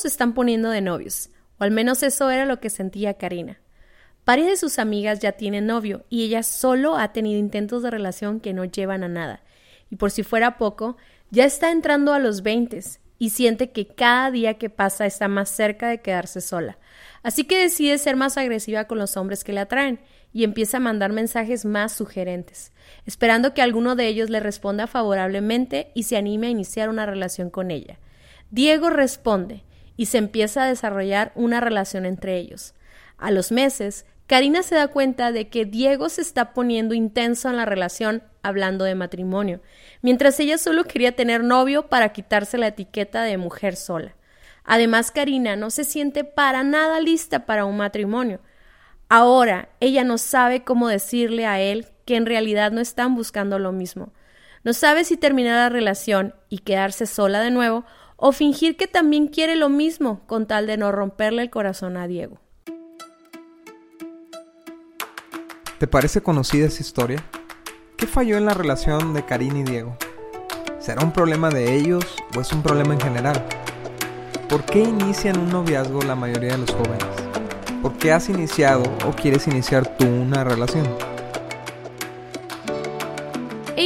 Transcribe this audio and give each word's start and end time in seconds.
Se 0.00 0.08
están 0.08 0.32
poniendo 0.32 0.70
de 0.70 0.80
novios, 0.80 1.28
o 1.58 1.64
al 1.64 1.72
menos 1.72 2.02
eso 2.02 2.30
era 2.30 2.46
lo 2.46 2.58
que 2.58 2.70
sentía 2.70 3.18
Karina. 3.18 3.60
Varias 4.24 4.48
de 4.48 4.56
sus 4.56 4.78
amigas 4.78 5.18
ya 5.18 5.32
tienen 5.32 5.66
novio 5.66 6.06
y 6.08 6.24
ella 6.24 6.42
solo 6.42 6.96
ha 6.96 7.12
tenido 7.12 7.38
intentos 7.38 7.82
de 7.82 7.90
relación 7.90 8.40
que 8.40 8.54
no 8.54 8.64
llevan 8.64 9.04
a 9.04 9.08
nada. 9.08 9.42
Y 9.90 9.96
por 9.96 10.10
si 10.10 10.22
fuera 10.22 10.56
poco, 10.56 10.96
ya 11.30 11.44
está 11.44 11.70
entrando 11.70 12.14
a 12.14 12.18
los 12.18 12.42
20 12.42 12.80
y 13.18 13.28
siente 13.28 13.72
que 13.72 13.88
cada 13.88 14.30
día 14.30 14.54
que 14.54 14.70
pasa 14.70 15.04
está 15.04 15.28
más 15.28 15.50
cerca 15.50 15.90
de 15.90 16.00
quedarse 16.00 16.40
sola. 16.40 16.78
Así 17.22 17.44
que 17.44 17.58
decide 17.58 17.98
ser 17.98 18.16
más 18.16 18.38
agresiva 18.38 18.84
con 18.84 18.96
los 18.96 19.18
hombres 19.18 19.44
que 19.44 19.52
le 19.52 19.60
atraen 19.60 20.00
y 20.32 20.44
empieza 20.44 20.78
a 20.78 20.80
mandar 20.80 21.12
mensajes 21.12 21.66
más 21.66 21.92
sugerentes, 21.92 22.72
esperando 23.04 23.52
que 23.52 23.60
alguno 23.60 23.96
de 23.96 24.06
ellos 24.06 24.30
le 24.30 24.40
responda 24.40 24.86
favorablemente 24.86 25.90
y 25.94 26.04
se 26.04 26.16
anime 26.16 26.46
a 26.46 26.50
iniciar 26.50 26.88
una 26.88 27.04
relación 27.04 27.50
con 27.50 27.70
ella. 27.70 27.98
Diego 28.50 28.88
responde 28.88 29.64
y 30.00 30.06
se 30.06 30.16
empieza 30.16 30.62
a 30.62 30.66
desarrollar 30.66 31.30
una 31.34 31.60
relación 31.60 32.06
entre 32.06 32.38
ellos. 32.38 32.72
A 33.18 33.30
los 33.30 33.52
meses, 33.52 34.06
Karina 34.26 34.62
se 34.62 34.74
da 34.74 34.88
cuenta 34.88 35.30
de 35.30 35.50
que 35.50 35.66
Diego 35.66 36.08
se 36.08 36.22
está 36.22 36.54
poniendo 36.54 36.94
intenso 36.94 37.50
en 37.50 37.58
la 37.58 37.66
relación 37.66 38.22
hablando 38.42 38.86
de 38.86 38.94
matrimonio, 38.94 39.60
mientras 40.00 40.40
ella 40.40 40.56
solo 40.56 40.84
quería 40.84 41.16
tener 41.16 41.44
novio 41.44 41.88
para 41.90 42.14
quitarse 42.14 42.56
la 42.56 42.68
etiqueta 42.68 43.24
de 43.24 43.36
mujer 43.36 43.76
sola. 43.76 44.16
Además, 44.64 45.10
Karina 45.10 45.54
no 45.54 45.68
se 45.68 45.84
siente 45.84 46.24
para 46.24 46.62
nada 46.62 46.98
lista 47.00 47.44
para 47.44 47.66
un 47.66 47.76
matrimonio. 47.76 48.40
Ahora 49.10 49.68
ella 49.80 50.02
no 50.02 50.16
sabe 50.16 50.64
cómo 50.64 50.88
decirle 50.88 51.44
a 51.44 51.60
él 51.60 51.88
que 52.06 52.16
en 52.16 52.24
realidad 52.24 52.72
no 52.72 52.80
están 52.80 53.14
buscando 53.14 53.58
lo 53.58 53.70
mismo. 53.70 54.14
No 54.64 54.72
sabe 54.72 55.04
si 55.04 55.18
terminar 55.18 55.56
la 55.56 55.68
relación 55.68 56.34
y 56.48 56.60
quedarse 56.60 57.04
sola 57.04 57.40
de 57.40 57.50
nuevo 57.50 57.84
o 58.20 58.32
fingir 58.32 58.76
que 58.76 58.86
también 58.86 59.26
quiere 59.26 59.56
lo 59.56 59.70
mismo 59.70 60.20
con 60.26 60.46
tal 60.46 60.66
de 60.66 60.76
no 60.76 60.92
romperle 60.92 61.42
el 61.42 61.50
corazón 61.50 61.96
a 61.96 62.06
Diego. 62.06 62.38
¿Te 65.78 65.86
parece 65.86 66.20
conocida 66.20 66.66
esa 66.66 66.82
historia? 66.82 67.24
¿Qué 67.96 68.06
falló 68.06 68.36
en 68.36 68.44
la 68.44 68.52
relación 68.52 69.14
de 69.14 69.24
Karina 69.24 69.60
y 69.60 69.62
Diego? 69.62 69.96
¿Será 70.78 71.02
un 71.02 71.12
problema 71.12 71.48
de 71.48 71.74
ellos 71.74 72.04
o 72.36 72.40
es 72.40 72.52
un 72.52 72.62
problema 72.62 72.92
en 72.92 73.00
general? 73.00 73.42
¿Por 74.48 74.64
qué 74.64 74.80
inician 74.80 75.38
un 75.38 75.48
noviazgo 75.48 76.02
la 76.02 76.14
mayoría 76.14 76.52
de 76.52 76.58
los 76.58 76.70
jóvenes? 76.72 77.06
¿Por 77.80 77.96
qué 77.96 78.12
has 78.12 78.28
iniciado 78.28 78.82
o 79.06 79.12
quieres 79.12 79.46
iniciar 79.46 79.96
tú 79.96 80.06
una 80.06 80.44
relación? 80.44 80.86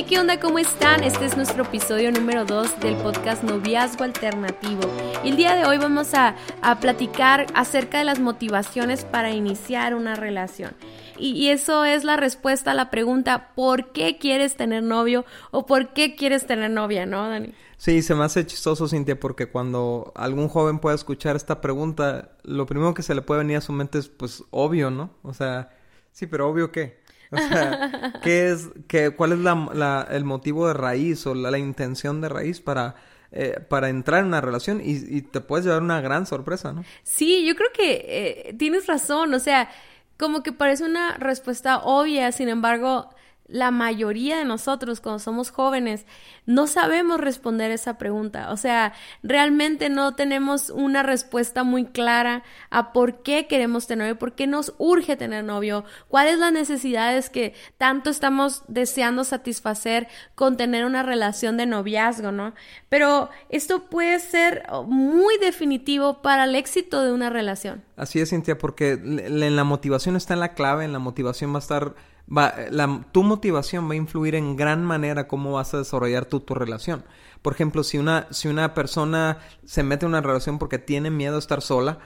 ¿Qué 0.09 0.19
onda? 0.19 0.39
¿Cómo 0.39 0.59
están? 0.59 1.03
Este 1.03 1.25
es 1.25 1.37
nuestro 1.37 1.65
episodio 1.65 2.13
número 2.13 2.45
2 2.45 2.81
del 2.81 2.95
podcast 2.97 3.43
Noviazgo 3.43 4.05
Alternativo. 4.05 4.83
Y 5.23 5.31
el 5.31 5.37
día 5.37 5.55
de 5.55 5.65
hoy 5.65 5.79
vamos 5.79 6.13
a, 6.13 6.37
a 6.61 6.79
platicar 6.79 7.47
acerca 7.55 7.99
de 7.99 8.05
las 8.05 8.21
motivaciones 8.21 9.05
para 9.05 9.31
iniciar 9.31 9.95
una 9.95 10.15
relación. 10.15 10.73
Y, 11.17 11.31
y, 11.31 11.49
eso 11.51 11.85
es 11.85 12.05
la 12.05 12.17
respuesta 12.17 12.73
a 12.73 12.75
la 12.75 12.91
pregunta, 12.91 13.53
¿por 13.55 13.93
qué 13.93 14.19
quieres 14.19 14.57
tener 14.57 14.83
novio 14.83 15.25
o 15.53 15.65
por 15.65 15.95
qué 15.95 16.17
quieres 16.17 16.47
tener 16.47 16.71
novia, 16.71 17.07
no, 17.07 17.29
Dani? 17.29 17.55
Sí, 17.79 18.03
se 18.03 18.15
me 18.15 18.25
hace 18.25 18.45
chistoso, 18.45 18.89
Cintia, 18.89 19.19
porque 19.19 19.47
cuando 19.47 20.13
algún 20.17 20.49
joven 20.49 20.81
pueda 20.81 20.97
escuchar 20.97 21.35
esta 21.37 21.61
pregunta, 21.61 22.33
lo 22.43 22.67
primero 22.67 22.93
que 22.95 23.03
se 23.03 23.15
le 23.15 23.23
puede 23.23 23.39
venir 23.39 23.57
a 23.57 23.63
su 23.63 23.73
mente 23.73 23.99
es, 23.99 24.09
pues, 24.09 24.45
obvio, 24.51 24.91
¿no? 24.91 25.15
O 25.23 25.33
sea, 25.33 25.71
sí, 26.13 26.27
pero 26.27 26.49
obvio 26.49 26.73
qué. 26.73 27.04
O 27.31 27.37
sea, 27.37 28.13
¿qué 28.23 28.51
es, 28.51 28.69
qué, 28.89 29.11
¿cuál 29.11 29.33
es 29.33 29.39
la, 29.39 29.69
la, 29.73 30.07
el 30.11 30.25
motivo 30.25 30.67
de 30.69 30.75
raíz 30.75 31.27
o 31.27 31.35
la, 31.35 31.51
la 31.51 31.59
intención 31.59 32.21
de 32.21 32.29
raíz 32.29 32.61
para, 32.61 32.97
eh, 33.33 33.61
para 33.69 33.89
entrar 33.89 34.21
en 34.21 34.27
una 34.27 34.41
relación? 34.41 34.81
Y, 34.83 35.23
te 35.23 35.41
puedes 35.41 35.65
llevar 35.65 35.83
una 35.83 36.01
gran 36.01 36.27
sorpresa, 36.27 36.73
¿no? 36.73 36.85
Sí, 37.03 37.47
yo 37.47 37.55
creo 37.57 37.71
que 37.73 38.05
eh, 38.49 38.55
tienes 38.59 38.87
razón. 38.87 39.35
O 39.35 39.39
sea, 39.39 39.71
como 40.19 40.43
que 40.43 40.53
parece 40.53 40.85
una 40.85 41.17
respuesta 41.17 41.79
obvia, 41.79 42.31
sin 42.33 42.49
embargo, 42.49 43.11
la 43.47 43.71
mayoría 43.71 44.39
de 44.39 44.45
nosotros 44.45 45.01
cuando 45.01 45.19
somos 45.19 45.51
jóvenes 45.51 46.07
no 46.47 46.67
sabemos 46.67 47.21
responder 47.21 47.71
esa 47.71 47.99
pregunta. 47.99 48.51
O 48.51 48.57
sea, 48.57 48.95
realmente 49.23 49.91
no 49.91 50.15
tenemos 50.15 50.71
una 50.71 51.03
respuesta 51.03 51.63
muy 51.63 51.87
clara 51.87 52.43
a 52.71 52.93
por 52.93 53.23
qué 53.23 53.47
queremos 53.47 53.87
tener 53.87 54.07
novio, 54.07 54.19
por 54.19 54.35
qué 54.35 54.47
nos 54.47 54.75
urge 54.79 55.17
tener 55.17 55.45
novio, 55.45 55.85
cuáles 56.09 56.39
las 56.39 56.53
necesidades 56.53 57.31
que 57.31 57.55
tanto 57.77 58.11
estamos 58.11 58.63
deseando 58.69 59.25
satisfacer 59.25 60.09
con 60.35 60.57
tener 60.57 60.85
una 60.85 61.03
relación 61.03 61.57
de 61.57 61.67
noviazgo, 61.67 62.33
¿no? 62.33 62.55
Pero 62.89 63.29
esto 63.51 63.85
puede 63.91 64.21
ser 64.21 64.65
muy 64.87 65.37
definitivo 65.39 66.23
para 66.23 66.45
el 66.45 66.55
éxito 66.55 67.03
de 67.03 67.13
una 67.13 67.31
relación. 67.31 67.85
Así 67.97 68.21
es, 68.21 68.31
Cintia, 68.31 68.59
porque 68.59 68.93
en 68.93 69.57
la 69.57 69.65
motivación 69.65 70.17
está 70.17 70.35
en 70.35 70.41
la 70.41 70.55
clave, 70.55 70.85
en 70.85 70.93
la 70.93 70.99
motivación 70.99 71.53
va 71.53 71.57
a 71.57 71.61
estar 71.61 71.95
va, 72.29 72.55
la, 72.71 73.05
tu 73.13 73.23
motivación 73.23 73.89
va 73.89 73.93
a 73.93 73.97
influir 73.97 74.35
en 74.35 74.57
gran 74.57 74.85
manera 74.85 75.29
cómo 75.29 75.53
vas 75.53 75.75
a 75.75 75.79
desarrollar 75.79 76.27
tu, 76.27 76.41
tu 76.41 76.55
relación. 76.55 77.05
Por 77.43 77.53
ejemplo, 77.53 77.85
si 77.85 77.99
una, 77.99 78.27
si 78.31 78.49
una 78.49 78.75
persona 78.75 79.39
se 79.65 79.83
mete 79.83 80.07
en 80.07 80.11
una 80.11 80.21
relación 80.21 80.59
porque 80.59 80.79
tiene 80.79 81.11
miedo 81.11 81.37
a 81.37 81.39
estar 81.39 81.61
sola, 81.61 81.99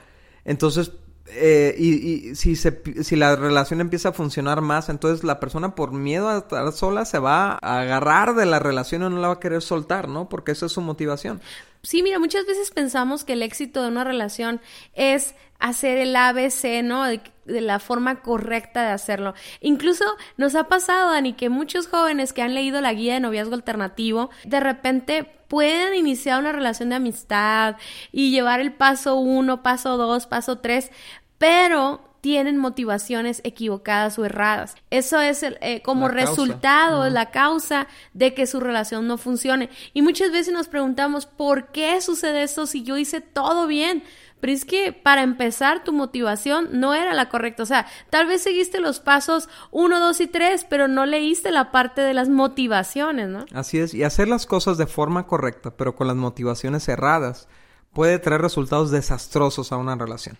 entonces 0.45 0.91
eh, 1.31 1.75
y, 1.77 2.29
y 2.29 2.35
si, 2.35 2.55
se, 2.55 2.81
si 3.03 3.15
la 3.15 3.35
relación 3.35 3.81
empieza 3.81 4.09
a 4.09 4.13
funcionar 4.13 4.61
más, 4.61 4.89
entonces 4.89 5.23
la 5.23 5.39
persona 5.39 5.75
por 5.75 5.91
miedo 5.91 6.27
a 6.27 6.39
estar 6.39 6.71
sola 6.71 7.05
se 7.05 7.19
va 7.19 7.59
a 7.61 7.81
agarrar 7.81 8.33
de 8.33 8.47
la 8.47 8.57
relación 8.57 9.03
y 9.03 9.09
no 9.09 9.19
la 9.19 9.27
va 9.27 9.33
a 9.35 9.39
querer 9.39 9.61
soltar, 9.61 10.07
¿no? 10.09 10.27
Porque 10.27 10.51
esa 10.51 10.65
es 10.65 10.71
su 10.71 10.81
motivación. 10.81 11.39
Sí, 11.83 12.01
mira, 12.01 12.19
muchas 12.19 12.45
veces 12.45 12.71
pensamos 12.71 13.23
que 13.23 13.33
el 13.33 13.43
éxito 13.43 13.83
de 13.83 13.89
una 13.89 14.03
relación 14.03 14.59
es 14.93 15.35
hacer 15.59 15.97
el 15.97 16.15
ABC, 16.15 16.83
¿no? 16.83 17.05
De, 17.05 17.21
de, 17.45 17.61
la 17.61 17.79
forma 17.79 18.21
correcta 18.21 18.83
de 18.83 18.91
hacerlo. 18.91 19.33
Incluso 19.61 20.05
nos 20.37 20.55
ha 20.55 20.67
pasado, 20.67 21.11
Dani, 21.11 21.33
que 21.33 21.49
muchos 21.49 21.87
jóvenes 21.87 22.33
que 22.33 22.41
han 22.41 22.55
leído 22.55 22.81
la 22.81 22.93
guía 22.93 23.15
de 23.15 23.19
noviazgo 23.19 23.55
alternativo, 23.55 24.29
de 24.45 24.59
repente 24.59 25.39
pueden 25.49 25.95
iniciar 25.95 26.39
una 26.39 26.53
relación 26.53 26.89
de 26.89 26.95
amistad 26.95 27.75
y 28.11 28.31
llevar 28.31 28.61
el 28.61 28.71
paso 28.71 29.15
uno, 29.15 29.63
paso 29.63 29.97
dos, 29.97 30.27
paso 30.27 30.59
tres, 30.59 30.91
pero 31.37 32.01
tienen 32.21 32.57
motivaciones 32.57 33.41
equivocadas 33.43 34.19
o 34.19 34.25
erradas. 34.25 34.75
Eso 34.89 35.19
es 35.21 35.41
el, 35.43 35.57
eh, 35.61 35.81
como 35.81 36.07
la 36.07 36.13
resultado, 36.13 37.05
-huh. 37.05 37.09
la 37.09 37.31
causa 37.31 37.87
de 38.13 38.33
que 38.33 38.45
su 38.45 38.59
relación 38.59 39.07
no 39.07 39.17
funcione. 39.17 39.69
Y 39.93 40.01
muchas 40.01 40.31
veces 40.31 40.53
nos 40.53 40.67
preguntamos, 40.67 41.25
¿por 41.25 41.71
qué 41.71 42.01
sucede 42.01 42.43
eso 42.43 42.65
si 42.65 42.83
yo 42.83 42.97
hice 42.97 43.21
todo 43.21 43.67
bien? 43.67 44.03
Pero 44.39 44.53
es 44.53 44.65
que 44.65 44.93
para 44.93 45.23
empezar 45.23 45.83
tu 45.83 45.93
motivación 45.93 46.79
no 46.79 46.93
era 46.93 47.13
la 47.13 47.29
correcta. 47.29 47.63
O 47.63 47.65
sea, 47.65 47.85
tal 48.09 48.27
vez 48.27 48.41
seguiste 48.41 48.79
los 48.79 48.99
pasos 48.99 49.49
1, 49.71 49.99
2 49.99 50.21
y 50.21 50.27
3, 50.27 50.65
pero 50.69 50.87
no 50.87 51.05
leíste 51.05 51.51
la 51.51 51.71
parte 51.71 52.01
de 52.01 52.13
las 52.13 52.29
motivaciones, 52.29 53.29
¿no? 53.29 53.45
Así 53.53 53.79
es. 53.79 53.93
Y 53.93 54.03
hacer 54.03 54.27
las 54.27 54.45
cosas 54.45 54.77
de 54.77 54.87
forma 54.87 55.27
correcta, 55.27 55.71
pero 55.71 55.95
con 55.95 56.07
las 56.07 56.15
motivaciones 56.15 56.87
erradas, 56.87 57.47
puede 57.93 58.19
traer 58.19 58.41
resultados 58.41 58.91
desastrosos 58.91 59.71
a 59.71 59.77
una 59.77 59.95
relación. 59.95 60.37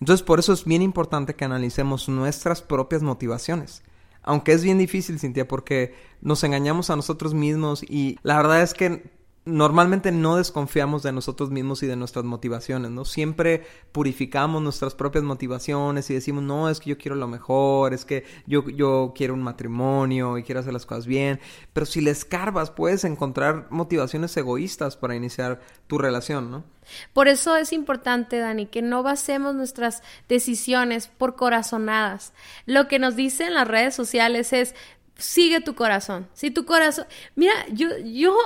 Entonces, 0.00 0.24
por 0.24 0.38
eso 0.38 0.52
es 0.52 0.64
bien 0.64 0.82
importante 0.82 1.34
que 1.34 1.44
analicemos 1.44 2.08
nuestras 2.08 2.62
propias 2.62 3.02
motivaciones. 3.02 3.82
Aunque 4.22 4.52
es 4.52 4.64
bien 4.64 4.78
difícil, 4.78 5.18
Cintia, 5.20 5.46
porque 5.46 5.94
nos 6.20 6.42
engañamos 6.44 6.90
a 6.90 6.96
nosotros 6.96 7.34
mismos 7.34 7.82
y 7.82 8.18
la 8.22 8.36
verdad 8.36 8.62
es 8.62 8.72
que 8.72 9.10
normalmente 9.46 10.10
no 10.10 10.36
desconfiamos 10.36 11.02
de 11.02 11.12
nosotros 11.12 11.50
mismos 11.50 11.82
y 11.82 11.86
de 11.86 11.96
nuestras 11.96 12.24
motivaciones, 12.24 12.90
¿no? 12.90 13.04
Siempre 13.04 13.66
purificamos 13.92 14.62
nuestras 14.62 14.94
propias 14.94 15.22
motivaciones 15.22 16.08
y 16.08 16.14
decimos, 16.14 16.42
no, 16.42 16.70
es 16.70 16.80
que 16.80 16.90
yo 16.90 16.98
quiero 16.98 17.14
lo 17.14 17.28
mejor, 17.28 17.92
es 17.92 18.04
que 18.04 18.24
yo, 18.46 18.68
yo 18.70 19.12
quiero 19.14 19.34
un 19.34 19.42
matrimonio 19.42 20.38
y 20.38 20.44
quiero 20.44 20.60
hacer 20.60 20.72
las 20.72 20.86
cosas 20.86 21.06
bien. 21.06 21.40
Pero 21.72 21.84
si 21.84 22.00
le 22.00 22.10
escarbas, 22.10 22.70
puedes 22.70 23.04
encontrar 23.04 23.66
motivaciones 23.70 24.34
egoístas 24.36 24.96
para 24.96 25.14
iniciar 25.14 25.60
tu 25.86 25.98
relación, 25.98 26.50
¿no? 26.50 26.64
Por 27.12 27.28
eso 27.28 27.56
es 27.56 27.72
importante, 27.72 28.38
Dani, 28.38 28.66
que 28.66 28.82
no 28.82 29.02
basemos 29.02 29.54
nuestras 29.54 30.02
decisiones 30.28 31.08
por 31.08 31.34
corazonadas. 31.34 32.32
Lo 32.66 32.88
que 32.88 32.98
nos 32.98 33.16
dicen 33.16 33.54
las 33.54 33.68
redes 33.68 33.94
sociales 33.94 34.52
es 34.52 34.74
sigue 35.16 35.60
tu 35.60 35.74
corazón. 35.74 36.28
Si 36.34 36.50
tu 36.50 36.64
corazón, 36.64 37.06
mira, 37.34 37.52
yo, 37.72 37.88
yo 37.98 38.36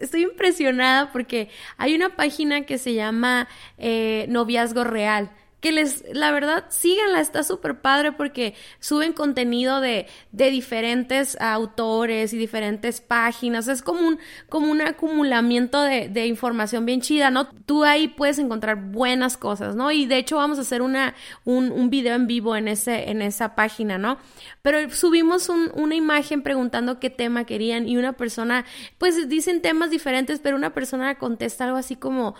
estoy 0.00 0.22
impresionada 0.22 1.10
porque 1.12 1.48
hay 1.76 1.94
una 1.94 2.16
página 2.16 2.62
que 2.62 2.78
se 2.78 2.94
llama 2.94 3.48
eh, 3.78 4.26
Noviazgo 4.28 4.84
Real 4.84 5.30
que 5.62 5.70
les, 5.70 6.04
la 6.12 6.32
verdad, 6.32 6.64
síganla, 6.70 7.20
está 7.20 7.44
súper 7.44 7.80
padre 7.80 8.10
porque 8.10 8.54
suben 8.80 9.12
contenido 9.12 9.80
de, 9.80 10.08
de 10.32 10.50
diferentes 10.50 11.40
autores 11.40 12.32
y 12.32 12.36
diferentes 12.36 13.00
páginas. 13.00 13.68
Es 13.68 13.80
como 13.80 14.00
un, 14.00 14.18
como 14.48 14.72
un 14.72 14.80
acumulamiento 14.80 15.80
de, 15.80 16.08
de, 16.08 16.26
información 16.26 16.84
bien 16.84 17.00
chida, 17.00 17.30
¿no? 17.30 17.46
Tú 17.46 17.84
ahí 17.84 18.08
puedes 18.08 18.40
encontrar 18.40 18.90
buenas 18.90 19.36
cosas, 19.36 19.76
¿no? 19.76 19.92
Y 19.92 20.06
de 20.06 20.18
hecho 20.18 20.36
vamos 20.38 20.58
a 20.58 20.62
hacer 20.62 20.82
una, 20.82 21.14
un, 21.44 21.70
un 21.70 21.90
video 21.90 22.16
en 22.16 22.26
vivo 22.26 22.56
en, 22.56 22.66
ese, 22.66 23.10
en 23.10 23.22
esa 23.22 23.54
página, 23.54 23.98
¿no? 23.98 24.18
Pero 24.62 24.90
subimos 24.90 25.48
un, 25.48 25.70
una 25.74 25.94
imagen 25.94 26.42
preguntando 26.42 26.98
qué 26.98 27.08
tema 27.08 27.44
querían 27.44 27.88
y 27.88 27.96
una 27.96 28.14
persona, 28.14 28.64
pues 28.98 29.28
dicen 29.28 29.62
temas 29.62 29.90
diferentes, 29.90 30.40
pero 30.40 30.56
una 30.56 30.74
persona 30.74 31.18
contesta 31.18 31.66
algo 31.66 31.76
así 31.76 31.94
como, 31.94 32.34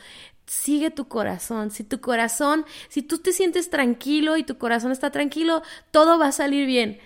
sigue 0.52 0.90
tu 0.90 1.08
corazón. 1.08 1.70
Si 1.70 1.82
tu 1.82 2.00
corazón, 2.00 2.66
si 2.88 3.02
tú 3.02 3.18
te 3.18 3.32
sientes 3.32 3.70
tranquilo 3.70 4.36
y 4.36 4.44
tu 4.44 4.58
corazón 4.58 4.92
está 4.92 5.10
tranquilo, 5.10 5.62
todo 5.90 6.18
va 6.18 6.26
a 6.26 6.32
salir 6.32 6.66
bien. 6.66 7.00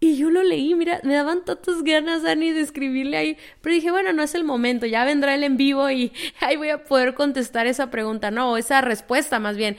Y 0.00 0.16
yo 0.16 0.30
lo 0.30 0.42
leí, 0.42 0.74
mira, 0.74 1.00
me 1.02 1.14
daban 1.14 1.44
tantas 1.44 1.82
ganas, 1.82 2.22
de 2.22 2.60
escribirle 2.60 3.16
ahí. 3.16 3.36
Pero 3.62 3.74
dije, 3.74 3.90
bueno, 3.90 4.12
no 4.12 4.22
es 4.22 4.34
el 4.34 4.44
momento, 4.44 4.84
ya 4.84 5.04
vendrá 5.04 5.34
él 5.34 5.44
en 5.44 5.56
vivo 5.56 5.90
y 5.90 6.12
ahí 6.40 6.56
voy 6.56 6.68
a 6.68 6.84
poder 6.84 7.14
contestar 7.14 7.66
esa 7.66 7.90
pregunta, 7.90 8.30
no, 8.30 8.56
esa 8.58 8.82
respuesta 8.82 9.38
más 9.38 9.56
bien. 9.56 9.78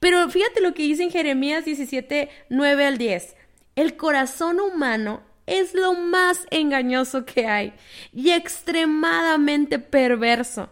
Pero 0.00 0.28
fíjate 0.30 0.62
lo 0.62 0.72
que 0.72 0.82
dice 0.82 1.02
en 1.02 1.10
Jeremías 1.10 1.66
17, 1.66 2.30
9 2.48 2.86
al 2.86 2.98
10. 2.98 3.36
El 3.76 3.96
corazón 3.96 4.60
humano 4.60 5.22
es 5.46 5.74
lo 5.74 5.92
más 5.92 6.46
engañoso 6.50 7.26
que 7.26 7.46
hay 7.46 7.74
y 8.12 8.30
extremadamente 8.30 9.78
perverso. 9.78 10.70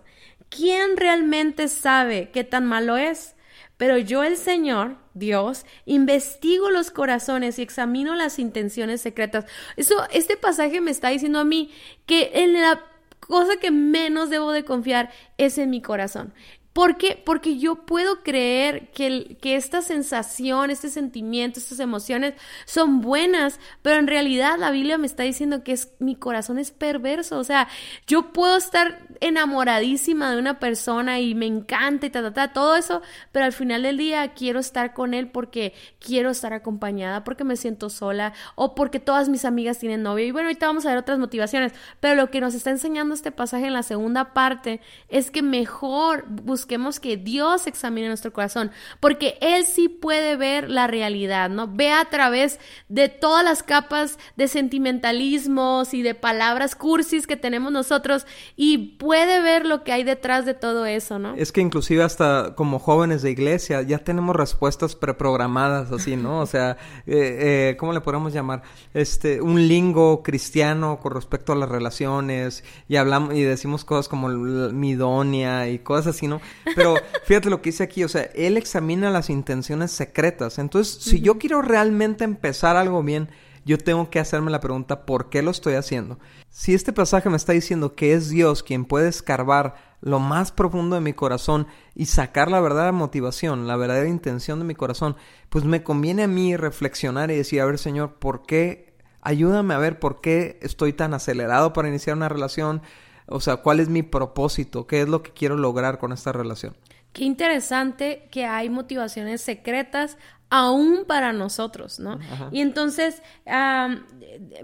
¿Quién 0.50 0.96
realmente 0.96 1.68
sabe 1.68 2.30
qué 2.30 2.44
tan 2.44 2.66
malo 2.66 2.98
es? 2.98 3.34
Pero 3.78 3.96
yo, 3.96 4.22
el 4.24 4.36
Señor, 4.36 4.98
Dios, 5.14 5.64
investigo 5.86 6.68
los 6.68 6.90
corazones 6.90 7.58
y 7.58 7.62
examino 7.62 8.14
las 8.14 8.38
intenciones 8.38 9.00
secretas. 9.00 9.46
Eso, 9.76 9.94
este 10.12 10.36
pasaje 10.36 10.82
me 10.82 10.90
está 10.90 11.08
diciendo 11.08 11.38
a 11.38 11.44
mí 11.44 11.70
que 12.04 12.30
en 12.34 12.52
la 12.60 12.84
cosa 13.20 13.56
que 13.56 13.70
menos 13.70 14.28
debo 14.28 14.52
de 14.52 14.66
confiar 14.66 15.10
es 15.38 15.56
en 15.56 15.70
mi 15.70 15.80
corazón. 15.80 16.34
¿Por 16.72 16.98
qué? 16.98 17.20
Porque 17.24 17.58
yo 17.58 17.84
puedo 17.84 18.22
creer 18.22 18.90
que, 18.92 19.36
que 19.40 19.56
esta 19.56 19.82
sensación, 19.82 20.70
este 20.70 20.88
sentimiento, 20.88 21.58
estas 21.58 21.80
emociones 21.80 22.34
son 22.64 23.00
buenas, 23.00 23.58
pero 23.82 23.98
en 23.98 24.06
realidad 24.06 24.56
la 24.58 24.70
Biblia 24.70 24.96
me 24.96 25.06
está 25.06 25.24
diciendo 25.24 25.64
que 25.64 25.72
es, 25.72 25.92
mi 25.98 26.14
corazón 26.14 26.58
es 26.58 26.70
perverso. 26.70 27.38
O 27.38 27.44
sea, 27.44 27.66
yo 28.06 28.32
puedo 28.32 28.56
estar 28.56 29.00
enamoradísima 29.20 30.30
de 30.32 30.38
una 30.38 30.58
persona 30.58 31.20
y 31.20 31.34
me 31.34 31.46
encanta 31.46 32.06
y 32.06 32.10
ta, 32.10 32.22
ta, 32.22 32.32
ta, 32.32 32.52
todo 32.52 32.76
eso, 32.76 33.02
pero 33.32 33.44
al 33.44 33.52
final 33.52 33.82
del 33.82 33.98
día 33.98 34.32
quiero 34.32 34.58
estar 34.58 34.94
con 34.94 35.14
él 35.14 35.28
porque 35.28 35.74
quiero 35.98 36.30
estar 36.30 36.52
acompañada, 36.52 37.22
porque 37.22 37.44
me 37.44 37.56
siento 37.56 37.90
sola 37.90 38.32
o 38.54 38.74
porque 38.74 38.98
todas 38.98 39.28
mis 39.28 39.44
amigas 39.44 39.78
tienen 39.78 40.02
novio. 40.02 40.24
Y 40.24 40.30
bueno, 40.30 40.48
ahorita 40.48 40.66
vamos 40.66 40.86
a 40.86 40.90
ver 40.90 40.98
otras 40.98 41.18
motivaciones, 41.18 41.72
pero 42.00 42.14
lo 42.14 42.30
que 42.30 42.40
nos 42.40 42.54
está 42.54 42.70
enseñando 42.70 43.14
este 43.14 43.30
pasaje 43.30 43.66
en 43.66 43.74
la 43.74 43.82
segunda 43.82 44.32
parte 44.32 44.80
es 45.08 45.30
que 45.30 45.42
mejor 45.42 46.24
busquemos 46.28 46.98
que 46.98 47.16
Dios 47.16 47.66
examine 47.66 48.08
nuestro 48.08 48.32
corazón, 48.32 48.70
porque 49.00 49.36
Él 49.40 49.64
sí 49.64 49.88
puede 49.88 50.36
ver 50.36 50.70
la 50.70 50.86
realidad, 50.86 51.50
¿no? 51.50 51.68
Ve 51.68 51.92
a 51.92 52.06
través 52.06 52.58
de 52.88 53.08
todas 53.08 53.44
las 53.44 53.62
capas 53.62 54.18
de 54.36 54.48
sentimentalismos 54.48 55.92
y 55.92 56.02
de 56.02 56.14
palabras 56.14 56.74
cursis 56.74 57.26
que 57.26 57.36
tenemos 57.36 57.70
nosotros 57.72 58.26
y 58.56 58.78
puede 58.96 59.09
ver 59.10 59.66
lo 59.66 59.84
que 59.84 59.92
hay 59.92 60.04
detrás 60.04 60.46
de 60.46 60.54
todo 60.54 60.86
eso, 60.86 61.18
¿no? 61.18 61.34
Es 61.34 61.52
que 61.52 61.60
inclusive 61.60 62.02
hasta 62.02 62.54
como 62.54 62.78
jóvenes 62.78 63.22
de 63.22 63.30
iglesia 63.30 63.82
ya 63.82 63.98
tenemos 63.98 64.36
respuestas 64.36 64.94
preprogramadas 64.94 65.90
así, 65.92 66.16
¿no? 66.16 66.40
O 66.40 66.46
sea, 66.46 66.76
eh, 67.06 67.70
eh, 67.70 67.76
¿cómo 67.78 67.92
le 67.92 68.00
podemos 68.00 68.32
llamar? 68.32 68.62
Este, 68.94 69.40
un 69.40 69.68
lingo 69.68 70.22
cristiano 70.22 70.98
con 71.00 71.12
respecto 71.12 71.52
a 71.52 71.56
las 71.56 71.68
relaciones 71.68 72.64
y 72.88 72.96
hablamos 72.96 73.34
y 73.34 73.42
decimos 73.42 73.84
cosas 73.84 74.08
como 74.08 74.28
midonia 74.28 75.68
y 75.68 75.78
cosas 75.80 76.16
así, 76.16 76.26
¿no? 76.26 76.40
Pero 76.74 76.94
fíjate 77.24 77.50
lo 77.50 77.62
que 77.62 77.70
dice 77.70 77.84
aquí, 77.84 78.04
o 78.04 78.08
sea, 78.08 78.30
él 78.34 78.56
examina 78.56 79.10
las 79.10 79.30
intenciones 79.30 79.90
secretas. 79.90 80.58
Entonces, 80.58 81.02
si 81.02 81.20
yo 81.20 81.38
quiero 81.38 81.62
realmente 81.62 82.24
empezar 82.24 82.76
algo 82.76 83.02
bien, 83.02 83.28
yo 83.64 83.78
tengo 83.78 84.10
que 84.10 84.18
hacerme 84.18 84.50
la 84.50 84.60
pregunta, 84.60 85.04
¿por 85.06 85.28
qué 85.28 85.42
lo 85.42 85.50
estoy 85.50 85.74
haciendo? 85.74 86.18
Si 86.48 86.74
este 86.74 86.92
pasaje 86.92 87.28
me 87.30 87.36
está 87.36 87.52
diciendo 87.52 87.94
que 87.94 88.14
es 88.14 88.28
Dios 88.28 88.62
quien 88.62 88.84
puede 88.84 89.08
escarbar 89.08 89.74
lo 90.00 90.18
más 90.18 90.50
profundo 90.50 90.96
de 90.96 91.02
mi 91.02 91.12
corazón 91.12 91.66
y 91.94 92.06
sacar 92.06 92.50
la 92.50 92.60
verdadera 92.60 92.92
motivación, 92.92 93.66
la 93.66 93.76
verdadera 93.76 94.08
intención 94.08 94.58
de 94.58 94.64
mi 94.64 94.74
corazón, 94.74 95.16
pues 95.48 95.64
me 95.64 95.82
conviene 95.82 96.22
a 96.22 96.28
mí 96.28 96.56
reflexionar 96.56 97.30
y 97.30 97.36
decir, 97.36 97.60
a 97.60 97.66
ver 97.66 97.78
Señor, 97.78 98.14
¿por 98.14 98.46
qué? 98.46 98.94
Ayúdame 99.20 99.74
a 99.74 99.78
ver 99.78 99.98
por 99.98 100.20
qué 100.20 100.58
estoy 100.62 100.94
tan 100.94 101.12
acelerado 101.12 101.72
para 101.72 101.88
iniciar 101.88 102.16
una 102.16 102.30
relación, 102.30 102.80
o 103.26 103.40
sea, 103.40 103.58
¿cuál 103.58 103.80
es 103.80 103.88
mi 103.88 104.02
propósito? 104.02 104.86
¿Qué 104.86 105.02
es 105.02 105.08
lo 105.08 105.22
que 105.22 105.32
quiero 105.32 105.56
lograr 105.56 105.98
con 105.98 106.12
esta 106.12 106.32
relación? 106.32 106.74
Qué 107.12 107.24
interesante 107.24 108.28
que 108.30 108.44
hay 108.44 108.70
motivaciones 108.70 109.40
secretas 109.40 110.16
aún 110.48 111.04
para 111.06 111.32
nosotros, 111.32 112.00
¿no? 112.00 112.18
Y 112.50 112.60
entonces, 112.60 113.22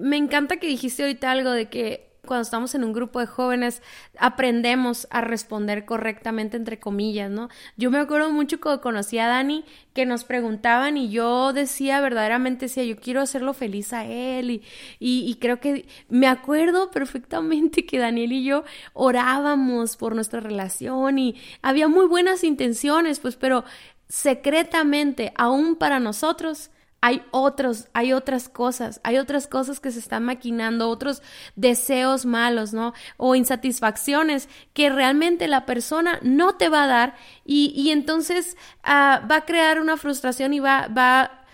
me 0.01 0.17
encanta 0.17 0.57
que 0.57 0.67
dijiste 0.67 1.03
ahorita 1.03 1.31
algo 1.31 1.51
de 1.51 1.69
que 1.69 2.16
cuando 2.27 2.43
estamos 2.43 2.75
en 2.75 2.85
un 2.85 2.93
grupo 2.93 3.21
de 3.21 3.27
jóvenes, 3.27 3.83
aprendemos 4.19 5.07
a 5.11 5.21
responder 5.21 5.85
correctamente, 5.85 6.57
entre 6.57 6.79
comillas, 6.79 7.31
¿no? 7.31 7.49
Yo 7.77 7.91
me 7.91 7.99
acuerdo 7.99 8.31
mucho 8.31 8.61
cuando 8.61 8.83
conocí 8.83 9.19
a 9.19 9.29
Dani, 9.29 9.65
que 9.95 10.05
nos 10.05 10.25
preguntaban 10.25 10.97
y 10.97 11.09
yo 11.09 11.53
decía 11.53 12.01
verdaderamente, 12.01 12.67
decía, 12.67 12.85
yo 12.85 12.97
quiero 12.97 13.23
hacerlo 13.23 13.55
feliz 13.55 13.93
a 13.93 14.05
él 14.05 14.51
y, 14.51 14.63
y, 15.01 15.35
creo 15.37 15.59
que 15.61 15.87
me 16.09 16.27
acuerdo 16.27 16.91
perfectamente 16.91 17.87
que 17.87 17.99
Daniel 17.99 18.33
y 18.33 18.45
yo 18.45 18.65
orábamos 18.93 19.97
por 19.97 20.15
nuestra 20.15 20.41
relación 20.41 21.19
y 21.19 21.37
había 21.63 21.89
muy 21.89 22.07
buenas 22.07 22.45
intenciones, 22.45 23.21
pues, 23.21 23.37
pero 23.37 23.65
secretamente, 24.09 25.33
aún 25.37 25.77
para 25.77 26.01
nosotros, 26.01 26.71
hay 27.07 27.23
otros, 27.31 27.87
hay 27.93 28.13
otras 28.13 28.49
cosas, 28.49 29.01
hay 29.05 29.19
otras 29.19 29.47
cosas 29.47 29.79
que 29.79 29.93
se 29.93 30.01
están 30.01 30.25
maquinando, 30.25 30.89
otros 30.89 31.23
deseos 31.55 32.27
malos, 32.27 32.73
¿no? 32.73 32.95
O 33.17 33.37
insatisfacciones 33.37 34.49
que 34.73 34.91
realmente 34.91 35.47
la 35.47 35.67
persona 35.67 36.19
no 36.23 36.57
te 36.57 36.69
va 36.69 36.83
a 36.83 36.89
dar 36.89 37.17
y, 37.45 37.73
y 37.77 37.93
entonces 37.93 38.57
ah, 38.83 39.25
va 39.31 39.37
a 39.37 39.45
crear 39.45 39.81
una 39.81 39.97
frustración 39.97 40.53
y 40.53 40.59
va, 40.59 40.89
va, 40.89 41.47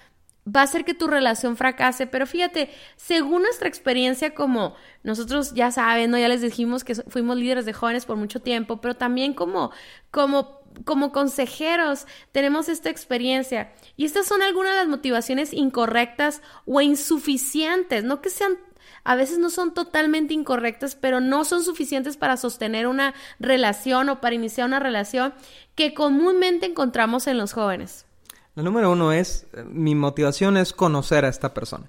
va 0.49 0.61
a 0.61 0.65
hacer 0.65 0.87
que 0.87 0.95
tu 0.95 1.07
relación 1.07 1.59
fracase. 1.59 2.07
Pero 2.07 2.27
fíjate, 2.27 2.71
según 2.97 3.43
nuestra 3.43 3.69
experiencia 3.69 4.35
como 4.35 4.75
nosotros 5.03 5.53
ya 5.53 5.71
saben, 5.71 6.13
¿no? 6.13 6.19
Ya 6.19 6.29
les 6.29 6.41
dijimos 6.41 6.83
que 6.83 6.95
fuimos 6.95 7.37
líderes 7.37 7.67
de 7.67 7.75
jóvenes 7.75 8.07
por 8.07 8.17
mucho 8.17 8.41
tiempo, 8.41 8.81
pero 8.81 8.95
también 8.95 9.35
como, 9.35 9.71
como 10.11 10.62
como 10.85 11.13
consejeros 11.13 12.07
tenemos 12.33 12.69
esta 12.69 12.91
experiencia 12.91 13.73
y 13.97 14.05
estas 14.05 14.27
son 14.27 14.43
algunas 14.43 14.73
de 14.73 14.79
las 14.79 14.89
motivaciones 14.89 15.53
incorrectas 15.53 16.43
o 16.67 16.81
insuficientes, 16.81 18.05
no 18.05 18.21
que 18.21 18.31
sean 18.31 18.59
a 19.05 19.17
veces 19.17 19.39
no 19.39 19.51
son 19.51 19.75
totalmente 19.75 20.33
incorrectas, 20.33 20.95
pero 20.95 21.21
no 21.21 21.45
son 21.45 21.65
suficientes 21.65 22.17
para 22.17 22.37
sostener 22.37 22.87
una 22.87 23.15
relación 23.41 24.09
o 24.09 24.21
para 24.21 24.35
iniciar 24.35 24.67
una 24.67 24.79
relación 24.79 25.35
que 25.75 25.93
comúnmente 25.93 26.67
encontramos 26.67 27.27
en 27.27 27.39
los 27.39 27.53
jóvenes. 27.53 28.07
La 28.55 28.63
número 28.63 28.93
uno 28.93 29.13
es, 29.13 29.47
eh, 29.55 29.65
mi 29.65 29.95
motivación 29.95 30.57
es 30.57 30.73
conocer 30.73 31.25
a 31.25 31.29
esta 31.29 31.55
persona. 31.55 31.89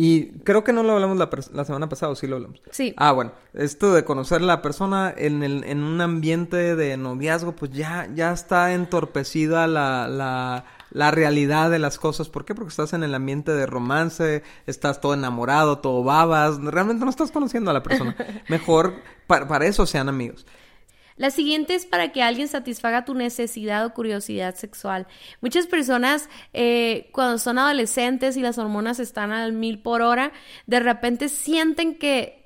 Y 0.00 0.26
creo 0.44 0.62
que 0.62 0.72
no 0.72 0.84
lo 0.84 0.92
hablamos 0.92 1.18
la, 1.18 1.64
semana 1.64 1.88
pasada, 1.88 2.12
¿o 2.12 2.14
sí 2.14 2.28
lo 2.28 2.36
hablamos? 2.36 2.62
Sí. 2.70 2.94
Ah, 2.96 3.10
bueno, 3.10 3.32
esto 3.52 3.92
de 3.92 4.04
conocer 4.04 4.42
a 4.42 4.44
la 4.44 4.62
persona 4.62 5.12
en, 5.16 5.42
el, 5.42 5.64
en 5.64 5.82
un 5.82 6.00
ambiente 6.00 6.76
de 6.76 6.96
noviazgo, 6.96 7.56
pues 7.56 7.72
ya, 7.72 8.08
ya 8.14 8.30
está 8.30 8.74
entorpecida 8.74 9.66
la, 9.66 10.06
la, 10.06 10.66
la 10.92 11.10
realidad 11.10 11.68
de 11.72 11.80
las 11.80 11.98
cosas. 11.98 12.28
¿Por 12.28 12.44
qué? 12.44 12.54
Porque 12.54 12.68
estás 12.68 12.92
en 12.92 13.02
el 13.02 13.12
ambiente 13.12 13.50
de 13.50 13.66
romance, 13.66 14.44
estás 14.68 15.00
todo 15.00 15.14
enamorado, 15.14 15.78
todo 15.78 16.04
babas, 16.04 16.58
realmente 16.62 17.04
no 17.04 17.10
estás 17.10 17.32
conociendo 17.32 17.72
a 17.72 17.74
la 17.74 17.82
persona. 17.82 18.14
Mejor, 18.48 18.94
para 19.26 19.66
eso 19.66 19.84
sean 19.84 20.08
amigos. 20.08 20.46
La 21.18 21.30
siguiente 21.30 21.74
es 21.74 21.84
para 21.84 22.12
que 22.12 22.22
alguien 22.22 22.48
satisfaga 22.48 23.04
tu 23.04 23.14
necesidad 23.14 23.84
o 23.84 23.92
curiosidad 23.92 24.54
sexual. 24.54 25.06
Muchas 25.40 25.66
personas 25.66 26.28
eh, 26.52 27.10
cuando 27.12 27.38
son 27.38 27.58
adolescentes 27.58 28.36
y 28.36 28.40
las 28.40 28.56
hormonas 28.58 29.00
están 29.00 29.32
al 29.32 29.52
mil 29.52 29.80
por 29.80 30.00
hora, 30.00 30.32
de 30.66 30.80
repente 30.80 31.28
sienten 31.28 31.98
que 31.98 32.38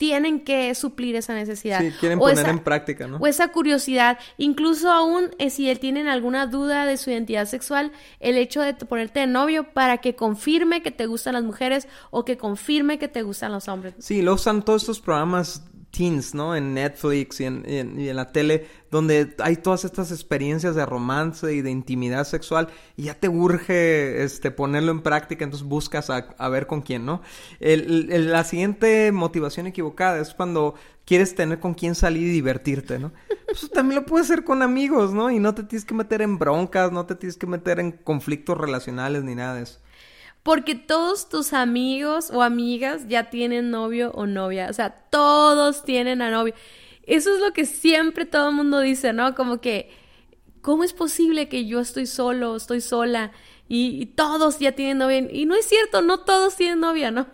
tienen 0.00 0.40
que 0.40 0.74
suplir 0.74 1.14
esa 1.14 1.34
necesidad. 1.34 1.78
Sí, 1.78 1.92
quieren 2.00 2.18
poner 2.18 2.48
en 2.48 2.60
práctica, 2.60 3.06
¿no? 3.06 3.18
O 3.18 3.26
esa 3.26 3.48
curiosidad. 3.48 4.18
Incluso 4.38 4.90
aún 4.90 5.28
eh, 5.38 5.50
si 5.50 5.68
él 5.68 5.78
tienen 5.78 6.08
alguna 6.08 6.46
duda 6.46 6.86
de 6.86 6.96
su 6.96 7.10
identidad 7.10 7.44
sexual, 7.44 7.92
el 8.18 8.38
hecho 8.38 8.62
de 8.62 8.72
ponerte 8.72 9.20
de 9.20 9.26
novio 9.26 9.74
para 9.74 9.98
que 9.98 10.14
confirme 10.14 10.80
que 10.80 10.90
te 10.90 11.04
gustan 11.04 11.34
las 11.34 11.42
mujeres 11.42 11.86
o 12.10 12.24
que 12.24 12.38
confirme 12.38 12.98
que 12.98 13.08
te 13.08 13.20
gustan 13.20 13.52
los 13.52 13.68
hombres. 13.68 13.92
Sí, 13.98 14.22
lo 14.22 14.32
usan 14.32 14.64
todos 14.64 14.84
estos 14.84 15.02
programas 15.02 15.64
teens, 15.90 16.34
¿no? 16.34 16.54
En 16.54 16.74
Netflix 16.74 17.40
y 17.40 17.44
en, 17.44 18.16
la 18.16 18.32
tele, 18.32 18.66
donde 18.90 19.34
hay 19.38 19.56
todas 19.56 19.84
estas 19.84 20.10
experiencias 20.12 20.74
de 20.74 20.86
romance 20.86 21.52
y 21.52 21.62
de 21.62 21.70
intimidad 21.70 22.24
sexual 22.24 22.68
y 22.96 23.04
ya 23.04 23.14
te 23.14 23.28
urge 23.28 24.22
este, 24.22 24.50
ponerlo 24.50 24.92
en 24.92 25.02
práctica, 25.02 25.44
entonces 25.44 25.66
buscas 25.66 26.10
a, 26.10 26.48
ver 26.48 26.66
con 26.66 26.82
quién, 26.82 27.04
¿no? 27.04 27.22
la 27.60 28.44
siguiente 28.44 29.12
motivación 29.12 29.66
equivocada 29.66 30.18
es 30.20 30.34
cuando 30.34 30.74
quieres 31.04 31.34
tener 31.34 31.58
con 31.60 31.74
quién 31.74 31.94
salir 31.94 32.28
y 32.28 32.30
divertirte, 32.30 32.98
¿no? 32.98 33.12
Pues 33.46 33.68
también 33.70 34.00
lo 34.00 34.06
puedes 34.06 34.30
hacer 34.30 34.44
con 34.44 34.62
amigos, 34.62 35.12
¿no? 35.12 35.28
Y 35.30 35.40
no 35.40 35.54
te 35.54 35.64
tienes 35.64 35.84
que 35.84 35.94
meter 35.94 36.22
en 36.22 36.38
broncas, 36.38 36.92
no 36.92 37.04
te 37.06 37.16
tienes 37.16 37.36
que 37.36 37.48
meter 37.48 37.80
en 37.80 37.90
conflictos 37.90 38.56
relacionales 38.56 39.24
ni 39.24 39.34
nada 39.34 39.54
de 39.54 39.62
eso. 39.64 39.80
Porque 40.42 40.74
todos 40.74 41.28
tus 41.28 41.52
amigos 41.52 42.30
o 42.32 42.42
amigas 42.42 43.08
ya 43.08 43.30
tienen 43.30 43.70
novio 43.70 44.10
o 44.14 44.26
novia. 44.26 44.68
O 44.70 44.72
sea, 44.72 44.90
todos 45.10 45.84
tienen 45.84 46.22
a 46.22 46.30
novio. 46.30 46.54
Eso 47.02 47.34
es 47.34 47.40
lo 47.40 47.52
que 47.52 47.66
siempre 47.66 48.24
todo 48.24 48.48
el 48.50 48.54
mundo 48.54 48.80
dice, 48.80 49.12
¿no? 49.12 49.34
Como 49.34 49.60
que, 49.60 49.90
¿cómo 50.62 50.84
es 50.84 50.92
posible 50.92 51.48
que 51.48 51.66
yo 51.66 51.80
estoy 51.80 52.06
solo, 52.06 52.56
estoy 52.56 52.80
sola 52.80 53.32
y, 53.68 54.00
y 54.00 54.06
todos 54.06 54.58
ya 54.58 54.72
tienen 54.72 54.98
novia? 54.98 55.18
Y 55.30 55.44
no 55.46 55.54
es 55.54 55.66
cierto, 55.66 56.02
no 56.02 56.20
todos 56.20 56.56
tienen 56.56 56.80
novia, 56.80 57.10
¿no? 57.10 57.26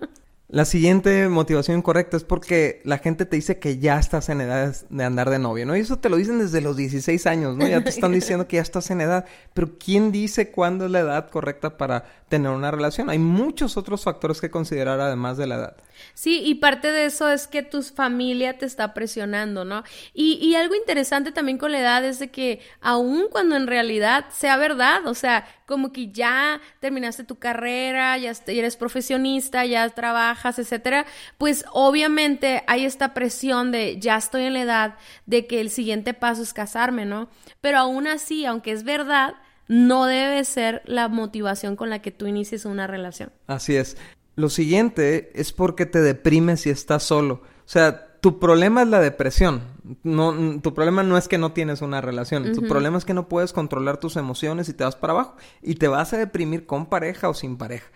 La 0.48 0.64
siguiente 0.64 1.28
motivación 1.28 1.78
incorrecta 1.78 2.16
es 2.16 2.22
porque 2.22 2.80
la 2.84 2.98
gente 2.98 3.26
te 3.26 3.34
dice 3.34 3.58
que 3.58 3.78
ya 3.78 3.98
estás 3.98 4.28
en 4.28 4.40
edad 4.40 4.76
de 4.90 5.04
andar 5.04 5.28
de 5.28 5.40
novio, 5.40 5.66
¿no? 5.66 5.76
Y 5.76 5.80
eso 5.80 5.98
te 5.98 6.08
lo 6.08 6.16
dicen 6.16 6.38
desde 6.38 6.60
los 6.60 6.76
16 6.76 7.26
años, 7.26 7.56
¿no? 7.56 7.66
Ya 7.66 7.82
te 7.82 7.90
están 7.90 8.12
diciendo 8.14 8.46
que 8.46 8.56
ya 8.56 8.62
estás 8.62 8.88
en 8.92 9.00
edad. 9.00 9.24
Pero 9.54 9.76
¿quién 9.76 10.12
dice 10.12 10.52
cuándo 10.52 10.84
es 10.84 10.92
la 10.92 11.00
edad 11.00 11.30
correcta 11.30 11.76
para 11.76 12.04
tener 12.28 12.52
una 12.52 12.70
relación? 12.70 13.10
Hay 13.10 13.18
muchos 13.18 13.76
otros 13.76 14.04
factores 14.04 14.40
que 14.40 14.48
considerar 14.48 15.00
además 15.00 15.36
de 15.36 15.48
la 15.48 15.56
edad. 15.56 15.76
Sí, 16.14 16.42
y 16.44 16.56
parte 16.56 16.92
de 16.92 17.06
eso 17.06 17.28
es 17.30 17.46
que 17.46 17.62
tu 17.62 17.82
familia 17.82 18.58
te 18.58 18.66
está 18.66 18.94
presionando, 18.94 19.64
¿no? 19.64 19.84
Y, 20.14 20.34
y 20.34 20.54
algo 20.54 20.74
interesante 20.74 21.32
también 21.32 21.58
con 21.58 21.72
la 21.72 21.80
edad 21.80 22.04
es 22.04 22.18
de 22.18 22.30
que 22.30 22.60
aun 22.80 23.26
cuando 23.30 23.56
en 23.56 23.66
realidad 23.66 24.26
sea 24.30 24.56
verdad, 24.56 25.06
o 25.06 25.14
sea, 25.14 25.46
como 25.66 25.92
que 25.92 26.12
ya 26.12 26.60
terminaste 26.80 27.24
tu 27.24 27.36
carrera, 27.36 28.16
ya 28.18 28.32
eres 28.46 28.76
profesionista, 28.76 29.64
ya 29.66 29.88
trabajas, 29.90 30.58
etcétera, 30.58 31.06
pues 31.38 31.64
obviamente 31.72 32.62
hay 32.66 32.84
esta 32.84 33.14
presión 33.14 33.72
de 33.72 33.98
ya 33.98 34.16
estoy 34.16 34.44
en 34.44 34.54
la 34.54 34.62
edad 34.62 34.94
de 35.26 35.46
que 35.46 35.60
el 35.60 35.70
siguiente 35.70 36.14
paso 36.14 36.42
es 36.42 36.52
casarme, 36.52 37.04
¿no? 37.04 37.28
Pero 37.60 37.78
aún 37.78 38.06
así, 38.06 38.46
aunque 38.46 38.72
es 38.72 38.84
verdad, 38.84 39.34
no 39.68 40.06
debe 40.06 40.44
ser 40.44 40.82
la 40.84 41.08
motivación 41.08 41.76
con 41.76 41.90
la 41.90 42.00
que 42.00 42.12
tú 42.12 42.26
inicies 42.26 42.64
una 42.64 42.86
relación. 42.86 43.32
Así 43.46 43.76
es. 43.76 43.96
Lo 44.37 44.50
siguiente 44.50 45.33
es 45.35 45.52
porque 45.52 45.87
te 45.87 46.00
deprimes 46.00 46.61
si 46.61 46.71
estás 46.71 47.02
solo. 47.02 47.43
O 47.64 47.69
sea, 47.69 48.19
tu 48.21 48.38
problema 48.38 48.83
es 48.83 48.88
la 48.88 49.00
depresión. 49.00 49.62
No, 50.02 50.61
tu 50.61 50.75
problema 50.75 51.02
no 51.02 51.16
es 51.16 51.26
que 51.26 51.38
no 51.38 51.52
tienes 51.52 51.81
una 51.81 52.00
relación. 52.00 52.52
Tu 52.52 52.62
problema 52.66 52.99
es 52.99 53.05
que 53.05 53.14
no 53.14 53.28
puedes 53.28 53.52
controlar 53.52 53.99
tus 53.99 54.16
emociones 54.16 54.69
y 54.69 54.75
te 54.75 54.85
vas 54.85 54.97
para 54.97 55.14
abajo. 55.14 55.37
Y 55.62 55.76
te 55.76 55.88
vas 55.88 56.12
a 56.12 56.19
deprimir 56.19 56.66
con 56.66 56.87
pareja 56.87 57.28
o 57.28 57.35
sin 57.35 57.57
pareja. 57.57 57.87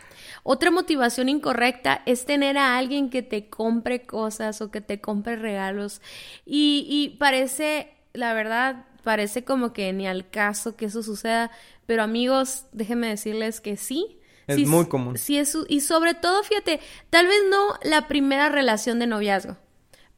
Otra 0.42 0.70
motivación 0.70 1.28
incorrecta 1.28 2.02
es 2.06 2.24
tener 2.24 2.56
a 2.56 2.78
alguien 2.78 3.10
que 3.10 3.22
te 3.22 3.50
compre 3.50 4.06
cosas 4.06 4.62
o 4.62 4.70
que 4.70 4.80
te 4.80 5.00
compre 5.00 5.36
regalos. 5.36 6.00
Y, 6.46 6.86
y 6.88 7.18
parece, 7.18 7.92
la 8.14 8.32
verdad, 8.32 8.86
parece 9.02 9.44
como 9.44 9.74
que 9.74 9.92
ni 9.92 10.06
al 10.06 10.30
caso 10.30 10.74
que 10.76 10.86
eso 10.86 11.02
suceda. 11.02 11.50
Pero 11.86 12.02
amigos, 12.02 12.64
déjenme 12.72 13.08
decirles 13.08 13.60
que 13.60 13.76
sí 13.76 14.19
es 14.46 14.66
muy 14.66 14.86
común. 14.86 15.16
Sí, 15.16 15.38
es, 15.38 15.56
y 15.68 15.80
sobre 15.80 16.14
todo, 16.14 16.42
fíjate, 16.42 16.80
tal 17.10 17.26
vez 17.26 17.40
no 17.50 17.74
la 17.82 18.08
primera 18.08 18.48
relación 18.48 18.98
de 18.98 19.06
noviazgo. 19.06 19.56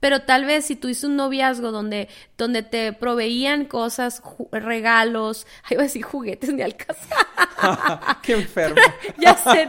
Pero 0.02 0.22
tal 0.22 0.44
vez 0.44 0.64
si 0.66 0.74
tuviste 0.74 1.06
un 1.06 1.14
noviazgo 1.14 1.70
donde, 1.70 2.08
donde 2.36 2.64
te 2.64 2.92
proveían 2.92 3.66
cosas, 3.66 4.20
regalos, 4.50 5.46
iba 5.70 5.82
a 5.82 5.84
decir 5.84 6.02
juguetes 6.02 6.52
ni 6.52 6.60
al 6.60 6.74
Qué 8.22 8.32
enfermo. 8.32 8.82
ya 9.18 9.36
sé. 9.36 9.68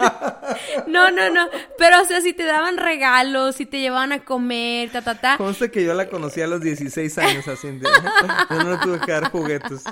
No, 0.88 1.12
no, 1.12 1.30
no. 1.30 1.48
Pero 1.78 2.02
o 2.02 2.06
sea, 2.06 2.20
si 2.22 2.34
te 2.34 2.46
daban 2.46 2.78
regalos, 2.78 3.58
si 3.58 3.68
te 3.68 3.80
llevaban 3.80 4.12
a 4.12 4.26
comer, 4.26 4.92
ta, 4.92 5.04
ta, 5.04 5.22
ta. 5.22 5.38
Conste 5.38 5.70
que 5.70 5.84
yo 5.84 5.94
la 5.94 6.10
conocí 6.10 6.42
a 6.42 6.48
los 6.48 6.62
16 6.62 7.16
años 7.20 7.48
así. 7.48 7.68
Yo 8.50 8.64
no 8.64 8.80
tuve 8.80 9.00
que 9.02 9.12
dar 9.12 9.30
juguetes. 9.30 9.84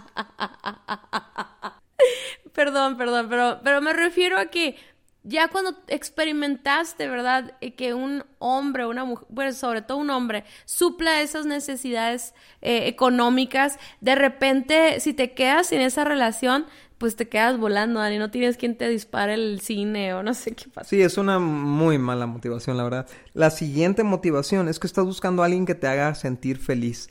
Perdón, 2.53 2.98
perdón, 2.98 3.27
pero, 3.29 3.60
pero 3.63 3.81
me 3.81 3.93
refiero 3.93 4.38
a 4.38 4.48
que 4.48 4.75
ya 5.24 5.50
cuando 5.50 5.75
experimentaste, 5.88 7.08
¿verdad? 7.08 7.53
Eh, 7.62 7.75
que 7.75 7.93
un 7.93 8.24
hombre, 8.39 8.86
una 8.86 9.05
mujer, 9.05 9.27
bueno, 9.29 9.53
sobre 9.53 9.81
todo 9.81 10.00
un 10.00 10.10
hombre, 10.10 10.43
supla 10.65 11.22
esas 11.22 11.46
necesidades 11.46 12.34
eh, 12.62 12.88
económicas, 12.88 13.77
de 14.00 14.15
repente, 14.15 15.00
si 15.00 15.13
te 15.13 15.34
quedas 15.34 15.67
sin 15.67 15.81
esa 15.81 16.03
relación, 16.03 16.65
pues 16.98 17.15
te 17.15 17.27
quedas 17.27 17.58
volando, 17.58 18.00
Dani, 18.00 18.20
no 18.20 18.29
tienes 18.29 18.58
quien 18.58 18.77
te 18.77 18.88
dispare 18.88 19.34
el 19.34 19.60
cine 19.62 20.13
o 20.13 20.22
no 20.22 20.34
sé 20.34 20.53
qué 20.53 20.70
pasa. 20.70 20.89
Sí, 20.89 21.01
es 21.01 21.17
una 21.17 21.39
muy 21.39 21.98
mala 21.98 22.27
motivación, 22.27 22.77
la 22.77 22.84
verdad. 22.84 23.08
La 23.34 23.50
siguiente 23.50 24.03
motivación 24.03 24.67
es 24.67 24.77
que 24.77 24.86
estás 24.86 25.05
buscando 25.05 25.41
a 25.41 25.46
alguien 25.46 25.65
que 25.65 25.74
te 25.74 25.88
haga 25.88 26.13
sentir 26.13 26.58
feliz. 26.60 27.10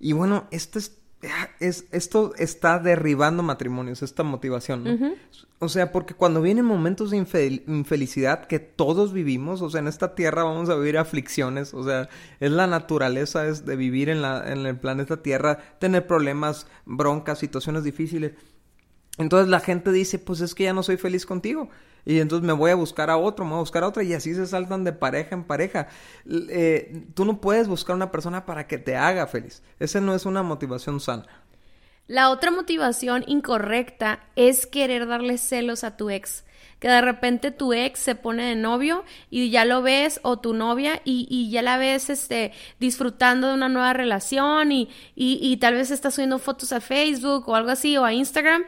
Y 0.00 0.12
bueno, 0.12 0.48
esto 0.50 0.78
es 0.80 0.98
es, 1.58 1.86
esto 1.90 2.32
está 2.36 2.78
derribando 2.78 3.42
matrimonios, 3.42 4.02
esta 4.02 4.22
motivación, 4.22 5.16
O 5.58 5.68
sea, 5.68 5.90
porque 5.90 6.14
cuando 6.14 6.40
vienen 6.40 6.64
momentos 6.64 7.10
de 7.10 7.16
infelicidad 7.66 8.46
que 8.46 8.60
todos 8.60 9.12
vivimos, 9.12 9.60
o 9.60 9.70
sea, 9.70 9.80
en 9.80 9.88
esta 9.88 10.14
tierra 10.14 10.44
vamos 10.44 10.68
a 10.68 10.76
vivir 10.76 10.96
aflicciones, 10.96 11.74
o 11.74 11.82
sea, 11.82 12.08
es 12.38 12.52
la 12.52 12.68
naturaleza 12.68 13.48
es 13.48 13.66
de 13.66 13.74
vivir 13.74 14.08
en, 14.08 14.22
la, 14.22 14.52
en 14.52 14.64
el 14.66 14.78
planeta 14.78 15.22
Tierra, 15.22 15.58
tener 15.80 16.06
problemas, 16.06 16.66
broncas, 16.86 17.40
situaciones 17.40 17.82
difíciles. 17.82 18.32
Entonces 19.18 19.48
la 19.48 19.58
gente 19.58 19.90
dice, 19.90 20.20
pues 20.20 20.40
es 20.40 20.54
que 20.54 20.64
ya 20.64 20.72
no 20.72 20.84
soy 20.84 20.96
feliz 20.96 21.26
contigo. 21.26 21.68
Y 22.08 22.20
entonces 22.20 22.46
me 22.46 22.54
voy 22.54 22.70
a 22.70 22.74
buscar 22.74 23.10
a 23.10 23.18
otro, 23.18 23.44
me 23.44 23.50
voy 23.50 23.58
a 23.58 23.60
buscar 23.60 23.84
a 23.84 23.88
otro. 23.88 24.00
Y 24.02 24.14
así 24.14 24.34
se 24.34 24.46
saltan 24.46 24.82
de 24.82 24.94
pareja 24.94 25.34
en 25.34 25.44
pareja. 25.44 25.88
Eh, 26.26 27.04
tú 27.12 27.26
no 27.26 27.38
puedes 27.38 27.68
buscar 27.68 27.94
una 27.94 28.10
persona 28.10 28.46
para 28.46 28.66
que 28.66 28.78
te 28.78 28.96
haga 28.96 29.26
feliz. 29.26 29.62
Esa 29.78 30.00
no 30.00 30.14
es 30.14 30.24
una 30.24 30.42
motivación 30.42 31.00
sana. 31.00 31.26
La 32.06 32.30
otra 32.30 32.50
motivación 32.50 33.24
incorrecta 33.26 34.20
es 34.36 34.66
querer 34.66 35.06
darle 35.06 35.36
celos 35.36 35.84
a 35.84 35.98
tu 35.98 36.08
ex. 36.08 36.46
Que 36.78 36.88
de 36.88 37.02
repente 37.02 37.50
tu 37.50 37.74
ex 37.74 38.00
se 38.00 38.14
pone 38.14 38.42
de 38.46 38.56
novio 38.56 39.04
y 39.28 39.50
ya 39.50 39.66
lo 39.66 39.82
ves, 39.82 40.18
o 40.22 40.38
tu 40.38 40.54
novia, 40.54 41.02
y, 41.04 41.26
y 41.28 41.50
ya 41.50 41.60
la 41.60 41.76
ves 41.76 42.08
este, 42.08 42.52
disfrutando 42.80 43.48
de 43.48 43.54
una 43.54 43.68
nueva 43.68 43.92
relación 43.92 44.72
y, 44.72 44.88
y, 45.14 45.38
y 45.42 45.58
tal 45.58 45.74
vez 45.74 45.90
está 45.90 46.10
subiendo 46.10 46.38
fotos 46.38 46.72
a 46.72 46.80
Facebook 46.80 47.46
o 47.50 47.54
algo 47.54 47.68
así, 47.68 47.98
o 47.98 48.06
a 48.06 48.14
Instagram 48.14 48.64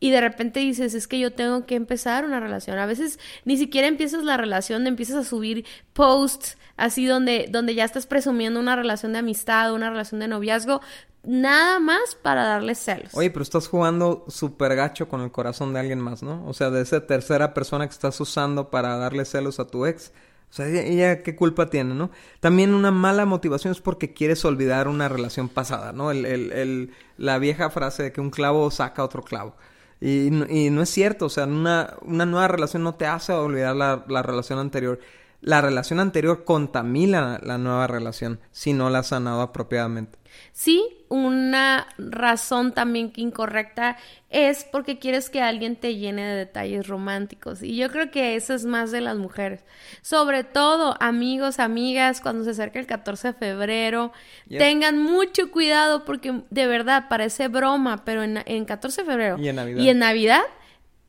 y 0.00 0.10
de 0.10 0.20
repente 0.20 0.60
dices, 0.60 0.94
es 0.94 1.06
que 1.06 1.20
yo 1.20 1.32
tengo 1.32 1.66
que 1.66 1.74
empezar 1.76 2.24
una 2.24 2.40
relación. 2.40 2.78
A 2.78 2.86
veces 2.86 3.18
ni 3.44 3.58
siquiera 3.58 3.86
empiezas 3.86 4.24
la 4.24 4.38
relación, 4.38 4.86
empiezas 4.86 5.16
a 5.16 5.28
subir 5.28 5.66
posts 5.92 6.56
así 6.78 7.04
donde, 7.04 7.46
donde 7.50 7.74
ya 7.74 7.84
estás 7.84 8.06
presumiendo 8.06 8.58
una 8.58 8.74
relación 8.74 9.12
de 9.12 9.18
amistad, 9.18 9.74
una 9.74 9.90
relación 9.90 10.20
de 10.20 10.28
noviazgo, 10.28 10.80
nada 11.22 11.78
más 11.78 12.14
para 12.14 12.44
darle 12.44 12.74
celos. 12.74 13.10
Oye, 13.12 13.30
pero 13.30 13.42
estás 13.42 13.68
jugando 13.68 14.24
súper 14.28 14.74
gacho 14.74 15.06
con 15.06 15.20
el 15.20 15.30
corazón 15.30 15.74
de 15.74 15.80
alguien 15.80 16.00
más, 16.00 16.22
¿no? 16.22 16.46
O 16.46 16.54
sea, 16.54 16.70
de 16.70 16.80
esa 16.80 17.06
tercera 17.06 17.52
persona 17.52 17.86
que 17.86 17.92
estás 17.92 18.18
usando 18.20 18.70
para 18.70 18.96
darle 18.96 19.26
celos 19.26 19.60
a 19.60 19.66
tu 19.66 19.84
ex. 19.84 20.12
O 20.50 20.52
sea, 20.52 20.66
ella, 20.66 21.22
qué 21.22 21.36
culpa 21.36 21.70
tiene, 21.70 21.94
¿no? 21.94 22.10
También 22.40 22.74
una 22.74 22.90
mala 22.90 23.24
motivación 23.26 23.72
es 23.72 23.80
porque 23.80 24.14
quieres 24.14 24.44
olvidar 24.44 24.88
una 24.88 25.08
relación 25.08 25.48
pasada, 25.48 25.92
¿no? 25.92 26.10
El, 26.10 26.24
el, 26.24 26.52
el, 26.52 26.94
la 27.18 27.38
vieja 27.38 27.70
frase 27.70 28.02
de 28.04 28.12
que 28.12 28.20
un 28.20 28.30
clavo 28.30 28.70
saca 28.70 29.04
otro 29.04 29.22
clavo. 29.22 29.54
Y, 30.00 30.28
y 30.48 30.70
no 30.70 30.82
es 30.82 30.88
cierto, 30.90 31.26
o 31.26 31.28
sea, 31.28 31.44
una, 31.44 31.94
una 32.02 32.24
nueva 32.26 32.48
relación 32.48 32.82
no 32.82 32.94
te 32.94 33.06
hace 33.06 33.32
olvidar 33.32 33.76
la, 33.76 34.04
la 34.08 34.22
relación 34.22 34.58
anterior. 34.58 34.98
La 35.40 35.60
relación 35.60 36.00
anterior 36.00 36.44
contamina 36.44 37.40
la 37.42 37.56
nueva 37.56 37.86
relación 37.86 38.40
si 38.50 38.72
no 38.72 38.90
la 38.90 38.98
has 38.98 39.08
sanado 39.08 39.40
apropiadamente. 39.40 40.18
Sí, 40.52 40.84
una 41.08 41.88
razón 41.98 42.72
también 42.72 43.10
que 43.10 43.20
incorrecta 43.20 43.96
es 44.28 44.64
porque 44.64 44.98
quieres 44.98 45.30
que 45.30 45.42
alguien 45.42 45.76
te 45.76 45.96
llene 45.96 46.24
de 46.24 46.36
detalles 46.36 46.86
románticos. 46.86 47.62
Y 47.62 47.76
yo 47.76 47.90
creo 47.90 48.10
que 48.10 48.36
eso 48.36 48.54
es 48.54 48.64
más 48.64 48.90
de 48.90 49.00
las 49.00 49.16
mujeres. 49.16 49.64
Sobre 50.02 50.44
todo, 50.44 50.96
amigos, 51.00 51.58
amigas, 51.58 52.20
cuando 52.20 52.44
se 52.44 52.50
acerca 52.50 52.78
el 52.78 52.86
14 52.86 53.28
de 53.28 53.34
febrero, 53.34 54.12
tengan 54.48 54.98
mucho 54.98 55.50
cuidado 55.50 56.04
porque 56.04 56.42
de 56.50 56.66
verdad 56.66 57.06
parece 57.08 57.48
broma, 57.48 58.04
pero 58.04 58.22
en, 58.22 58.42
en 58.46 58.64
14 58.64 59.02
de 59.02 59.06
febrero 59.06 59.38
y 59.38 59.48
en 59.48 59.56
Navidad, 59.56 59.82
y 59.82 59.88
en 59.88 59.98
Navidad 59.98 60.42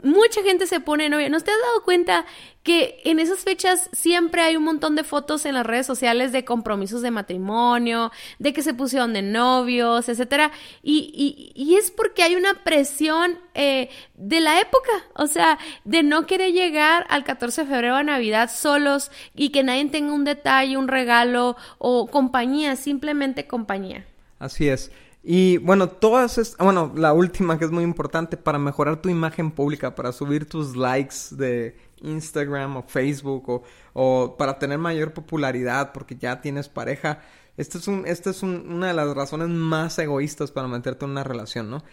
mucha 0.04 0.42
gente 0.44 0.68
se 0.68 0.80
pone 0.80 1.10
novia. 1.10 1.30
¿No 1.30 1.40
te 1.40 1.52
has 1.52 1.58
dado 1.58 1.84
cuenta 1.84 2.26
que 2.64 3.02
en 3.06 3.20
esas 3.20 3.40
fechas 3.40 3.90
siempre 3.92 4.42
hay 4.42 4.56
un 4.56 4.64
montón 4.64 4.96
de 4.96 5.04
fotos 5.04 5.46
en 5.46 5.56
las 5.56 5.66
redes 5.66 5.86
sociales 5.86 6.32
de 6.32 6.46
compromisos 6.46 7.02
de 7.02 7.12
matrimonio, 7.12 8.12
de 8.40 8.54
que 8.54 8.62
se 8.62 8.74
pusieron 8.74 9.14
de 9.14 9.22
novios, 9.22 10.10
etcétera? 10.10 10.52
Y, 10.84 11.52
y, 11.56 11.76
es 11.76 11.92
porque 11.92 12.24
hay 12.24 12.36
una 12.36 12.64
presión 12.64 13.40
eh, 13.54 13.90
de 14.16 14.42
la 14.42 14.60
época, 14.60 14.92
o 15.16 15.28
sea, 15.28 15.58
de 15.84 16.04
no 16.04 16.26
querer 16.26 16.52
llegar 16.52 17.06
al 17.10 17.24
14 17.24 17.62
de 17.62 17.68
febrero 17.68 17.96
a 17.96 18.04
Navidad 18.04 18.52
solos 18.52 19.12
y 19.36 19.50
que 19.50 19.64
nadie 19.64 19.86
tenga 19.86 20.14
un 20.14 20.24
detalle, 20.24 20.78
un 20.78 20.88
regalo 20.88 21.56
o 21.78 22.08
compañía, 22.08 22.76
simplemente 22.76 23.48
compañía. 23.48 24.06
Así 24.40 24.68
es. 24.68 24.92
Y 25.24 25.58
bueno, 25.58 25.88
todas 25.88 26.38
es, 26.38 26.58
bueno, 26.58 26.92
la 26.96 27.14
última 27.14 27.60
que 27.60 27.66
es 27.66 27.72
muy 27.72 27.84
importante 27.84 28.38
para 28.38 28.58
mejorar 28.58 29.02
tu 29.02 29.10
imagen 29.10 29.52
pública, 29.52 29.94
para 29.94 30.12
subir 30.12 30.50
tus 30.50 30.76
likes 30.76 31.16
de 31.32 31.78
Instagram 32.02 32.78
o 32.78 32.84
Facebook 32.88 33.48
o, 33.50 33.64
o 33.94 34.36
para 34.38 34.58
tener 34.58 34.80
mayor 34.80 35.14
popularidad 35.14 35.94
porque 35.94 36.16
ya 36.16 36.42
tienes 36.42 36.70
pareja. 36.70 37.22
Esta 37.58 37.78
es, 37.78 37.88
un, 37.88 38.08
esta 38.08 38.32
es 38.32 38.42
una 38.42 38.88
de 38.88 38.94
las 38.94 39.14
razones 39.14 39.50
más 39.50 40.00
egoístas 40.00 40.52
para 40.52 40.68
meterte 40.68 41.06
en 41.06 41.12
una 41.12 41.24
relación, 41.24 41.70
¿no? 41.70 41.84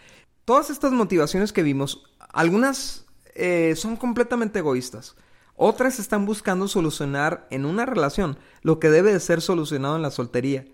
Todas 0.45 0.71
estas 0.71 0.91
motivaciones 0.93 1.53
que 1.53 1.61
vimos, 1.61 2.03
algunas 2.31 3.05
eh, 3.35 3.75
son 3.75 3.95
completamente 3.95 4.59
egoístas. 4.59 5.15
Otras 5.55 5.99
están 5.99 6.25
buscando 6.25 6.67
solucionar 6.67 7.45
en 7.51 7.65
una 7.65 7.85
relación 7.85 8.39
lo 8.61 8.79
que 8.79 8.89
debe 8.89 9.13
de 9.13 9.19
ser 9.19 9.41
solucionado 9.41 9.97
en 9.97 10.01
la 10.01 10.09
soltería. 10.09 10.65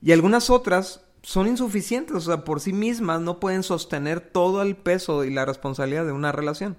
Y 0.00 0.10
algunas 0.10 0.50
otras 0.50 1.04
son 1.22 1.46
insuficientes, 1.46 2.16
o 2.16 2.20
sea, 2.20 2.44
por 2.44 2.60
sí 2.60 2.72
mismas 2.72 3.20
no 3.20 3.38
pueden 3.38 3.62
sostener 3.62 4.20
todo 4.20 4.62
el 4.62 4.76
peso 4.76 5.24
y 5.24 5.30
la 5.30 5.44
responsabilidad 5.44 6.04
de 6.04 6.12
una 6.12 6.32
relación. 6.32 6.76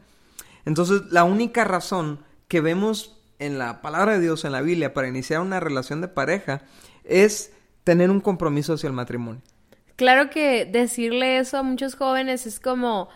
Entonces, 0.66 1.04
la 1.12 1.24
única 1.24 1.64
razón 1.64 2.20
que 2.48 2.62
vemos 2.62 3.18
en 3.40 3.58
la 3.58 3.82
palabra 3.82 4.14
de 4.14 4.20
Dios, 4.20 4.46
en 4.46 4.52
la 4.52 4.62
Biblia, 4.62 4.94
para 4.94 5.08
iniciar 5.08 5.42
una 5.42 5.60
relación 5.60 6.02
de 6.02 6.08
pareja, 6.08 6.62
es 7.04 7.54
tener 7.84 8.10
un 8.10 8.22
compromiso 8.22 8.74
hacia 8.74 8.88
el 8.88 8.94
matrimonio. 8.94 9.42
Claro 9.96 10.30
que 10.30 10.66
decirle 10.66 11.38
eso 11.38 11.58
a 11.58 11.64
muchos 11.64 11.96
jóvenes 11.96 12.46
es 12.46 12.60
como, 12.60 13.10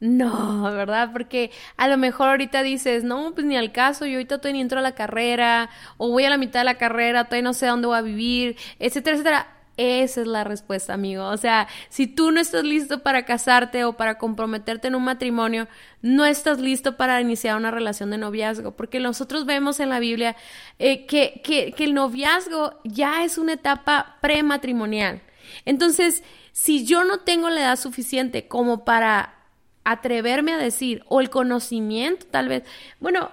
no, 0.00 0.62
¿verdad? 0.64 1.10
Porque 1.12 1.50
a 1.76 1.88
lo 1.88 1.96
mejor 1.96 2.28
ahorita 2.28 2.62
dices, 2.62 3.04
no, 3.04 3.34
pues 3.34 3.46
ni 3.46 3.56
al 3.56 3.72
caso, 3.72 4.06
yo 4.06 4.14
ahorita 4.14 4.38
todavía 4.38 4.58
ni 4.58 4.62
entro 4.62 4.78
a 4.78 4.82
la 4.82 4.94
carrera, 4.94 5.70
o 5.96 6.10
voy 6.10 6.24
a 6.24 6.30
la 6.30 6.38
mitad 6.38 6.60
de 6.60 6.64
la 6.64 6.78
carrera, 6.78 7.24
todavía 7.24 7.44
no 7.44 7.54
sé 7.54 7.66
dónde 7.66 7.86
voy 7.86 7.96
a 7.96 8.02
vivir, 8.02 8.56
etcétera, 8.78 9.16
etcétera. 9.16 9.53
Esa 9.76 10.20
es 10.20 10.26
la 10.26 10.44
respuesta, 10.44 10.94
amigo. 10.94 11.24
O 11.24 11.36
sea, 11.36 11.66
si 11.88 12.06
tú 12.06 12.30
no 12.30 12.40
estás 12.40 12.62
listo 12.64 13.02
para 13.02 13.24
casarte 13.24 13.84
o 13.84 13.94
para 13.94 14.18
comprometerte 14.18 14.88
en 14.88 14.94
un 14.94 15.04
matrimonio, 15.04 15.66
no 16.00 16.24
estás 16.24 16.60
listo 16.60 16.96
para 16.96 17.20
iniciar 17.20 17.56
una 17.56 17.72
relación 17.72 18.10
de 18.10 18.18
noviazgo, 18.18 18.76
porque 18.76 19.00
nosotros 19.00 19.46
vemos 19.46 19.80
en 19.80 19.88
la 19.88 19.98
Biblia 19.98 20.36
eh, 20.78 21.06
que, 21.06 21.40
que, 21.42 21.72
que 21.72 21.84
el 21.84 21.94
noviazgo 21.94 22.80
ya 22.84 23.24
es 23.24 23.36
una 23.36 23.54
etapa 23.54 24.18
prematrimonial. 24.20 25.22
Entonces, 25.64 26.22
si 26.52 26.86
yo 26.86 27.04
no 27.04 27.20
tengo 27.20 27.50
la 27.50 27.62
edad 27.62 27.76
suficiente 27.76 28.46
como 28.46 28.84
para 28.84 29.43
atreverme 29.84 30.52
a 30.52 30.58
decir, 30.58 31.04
o 31.08 31.20
el 31.20 31.28
conocimiento 31.28 32.26
tal 32.30 32.48
vez. 32.48 32.64
Bueno, 33.00 33.30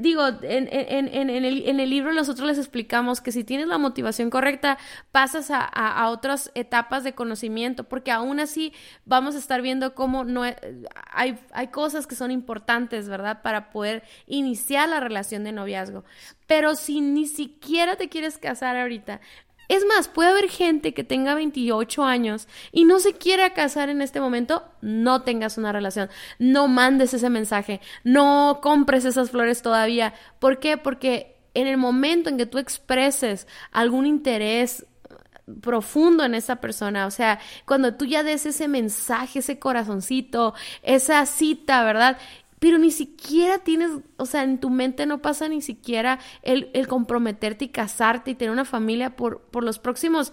digo, 0.00 0.26
en, 0.42 0.68
en, 0.70 1.30
el, 1.30 1.68
en, 1.68 1.80
el, 1.80 1.90
libro 1.90 2.12
nosotros 2.12 2.48
les 2.48 2.58
explicamos 2.58 3.20
que 3.20 3.30
si 3.30 3.44
tienes 3.44 3.68
la 3.68 3.78
motivación 3.78 4.28
correcta, 4.28 4.76
pasas 5.12 5.50
a, 5.50 5.60
a, 5.60 6.10
otras 6.10 6.50
etapas 6.54 7.04
de 7.04 7.14
conocimiento, 7.14 7.84
porque 7.84 8.10
aún 8.10 8.40
así 8.40 8.72
vamos 9.04 9.36
a 9.36 9.38
estar 9.38 9.62
viendo 9.62 9.94
cómo 9.94 10.24
no 10.24 10.42
hay, 10.42 11.38
hay 11.52 11.68
cosas 11.68 12.06
que 12.08 12.16
son 12.16 12.32
importantes, 12.32 13.08
¿verdad? 13.08 13.42
Para 13.42 13.70
poder 13.70 14.02
iniciar 14.26 14.88
la 14.88 14.98
relación 14.98 15.44
de 15.44 15.52
noviazgo. 15.52 16.04
Pero 16.46 16.74
si 16.74 17.00
ni 17.00 17.26
siquiera 17.26 17.96
te 17.96 18.08
quieres 18.08 18.38
casar 18.38 18.76
ahorita, 18.76 19.20
es 19.68 19.84
más, 19.84 20.08
puede 20.08 20.30
haber 20.30 20.48
gente 20.48 20.94
que 20.94 21.04
tenga 21.04 21.34
28 21.34 22.04
años 22.04 22.48
y 22.72 22.84
no 22.84 22.98
se 23.00 23.14
quiera 23.14 23.54
casar 23.54 23.88
en 23.88 24.02
este 24.02 24.20
momento, 24.20 24.64
no 24.80 25.22
tengas 25.22 25.58
una 25.58 25.72
relación, 25.72 26.10
no 26.38 26.68
mandes 26.68 27.14
ese 27.14 27.30
mensaje, 27.30 27.80
no 28.02 28.60
compres 28.62 29.04
esas 29.04 29.30
flores 29.30 29.62
todavía. 29.62 30.14
¿Por 30.38 30.58
qué? 30.58 30.76
Porque 30.76 31.36
en 31.54 31.66
el 31.66 31.76
momento 31.76 32.28
en 32.28 32.36
que 32.36 32.46
tú 32.46 32.58
expreses 32.58 33.46
algún 33.70 34.06
interés 34.06 34.86
profundo 35.60 36.24
en 36.24 36.34
esa 36.34 36.56
persona, 36.56 37.06
o 37.06 37.10
sea, 37.10 37.38
cuando 37.66 37.94
tú 37.94 38.06
ya 38.06 38.22
des 38.22 38.46
ese 38.46 38.66
mensaje, 38.66 39.40
ese 39.40 39.58
corazoncito, 39.58 40.54
esa 40.82 41.24
cita, 41.26 41.84
¿verdad? 41.84 42.18
Pero 42.64 42.78
ni 42.78 42.90
siquiera 42.90 43.58
tienes, 43.58 43.90
o 44.16 44.24
sea, 44.24 44.42
en 44.42 44.58
tu 44.58 44.70
mente 44.70 45.04
no 45.04 45.20
pasa 45.20 45.50
ni 45.50 45.60
siquiera 45.60 46.18
el, 46.40 46.88
comprometerte 46.88 47.66
y 47.66 47.68
casarte 47.68 48.30
y 48.30 48.34
tener 48.36 48.52
una 48.52 48.64
familia 48.64 49.16
por, 49.16 49.42
por 49.42 49.62
los 49.62 49.78
próximos 49.78 50.32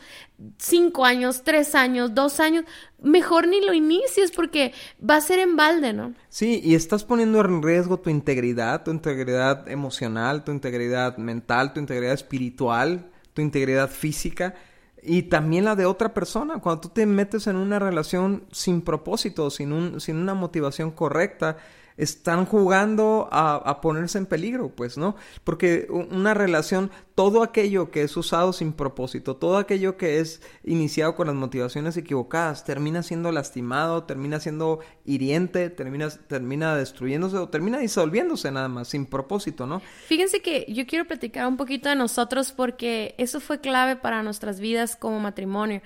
cinco 0.58 1.04
años, 1.04 1.42
tres 1.44 1.76
años, 1.76 2.16
dos 2.16 2.40
años, 2.40 2.64
mejor 3.02 3.50
ni 3.50 3.60
lo 3.60 3.74
inicies 3.74 4.32
porque 4.32 4.74
va 4.98 5.18
a 5.18 5.22
ser 5.22 5.40
en 5.40 5.58
balde, 5.58 5.92
¿no? 5.92 6.14
Sí, 6.30 6.62
y 6.64 6.76
estás 6.76 7.04
poniendo 7.04 7.42
en 7.42 7.62
riesgo 7.62 8.00
tu 8.00 8.10
integridad, 8.10 8.86
tu 8.86 8.92
integridad 8.92 9.68
emocional, 9.68 10.46
tu 10.46 10.54
integridad 10.54 11.18
mental, 11.18 11.74
tu 11.74 11.82
integridad 11.82 12.14
espiritual, 12.14 13.12
tu 13.34 13.42
integridad 13.42 13.90
física 13.90 14.56
y 15.04 15.24
también 15.24 15.66
la 15.66 15.76
de 15.76 15.86
otra 15.86 16.14
persona. 16.14 16.60
Cuando 16.60 16.80
tú 16.80 16.90
te 16.90 17.06
metes 17.06 17.48
en 17.48 17.58
una 17.58 17.78
relación 17.78 18.46
sin 18.54 18.84
propósito, 18.84 19.50
sin, 19.50 19.74
un, 19.74 20.00
sin 20.00 20.16
una 20.16 20.34
motivación 20.34 20.92
correcta, 20.92 21.58
están 22.02 22.48
jugando 22.48 23.30
a, 23.32 23.80
ponerse 23.80 24.18
en 24.18 24.26
peligro, 24.26 24.70
pues, 24.70 24.98
¿no? 24.98 25.16
Porque 25.44 25.88
una 25.90 26.34
relación, 26.34 26.90
todo 27.14 27.44
aquello 27.44 27.92
que 27.92 28.02
es 28.02 28.18
usado 28.18 28.54
sin 28.54 28.74
propósito, 28.74 29.36
todo 29.36 29.58
aquello 29.58 29.98
que 29.98 30.20
es 30.20 30.42
iniciado 30.64 31.16
con 31.16 31.28
las 31.28 31.36
motivaciones 31.36 31.96
equivocadas, 31.98 32.66
termina 32.66 33.04
siendo 33.04 33.32
lastimado, 33.32 34.06
termina 34.06 34.40
siendo 34.40 34.80
hiriente, 35.06 35.70
termina, 35.70 36.10
termina 36.10 36.76
destruyéndose 36.76 37.38
o 37.38 37.50
termina 37.50 37.78
disolviéndose 37.78 38.52
nada 38.52 38.68
más, 38.68 38.88
sin 38.88 39.06
propósito, 39.06 39.68
¿no? 39.68 39.80
Fíjense 40.08 40.42
que 40.42 40.66
yo 40.70 40.88
quiero 40.88 41.06
platicar 41.06 41.46
un 41.46 41.56
poquito 41.56 41.88
de 41.88 41.96
nosotros 41.96 42.52
porque 42.52 43.14
eso 43.20 43.40
fue 43.40 43.62
clave 43.62 43.96
para 43.96 44.24
nuestras 44.24 44.60
vidas 44.60 44.96
como 44.96 45.20
matrimonio. 45.20 45.84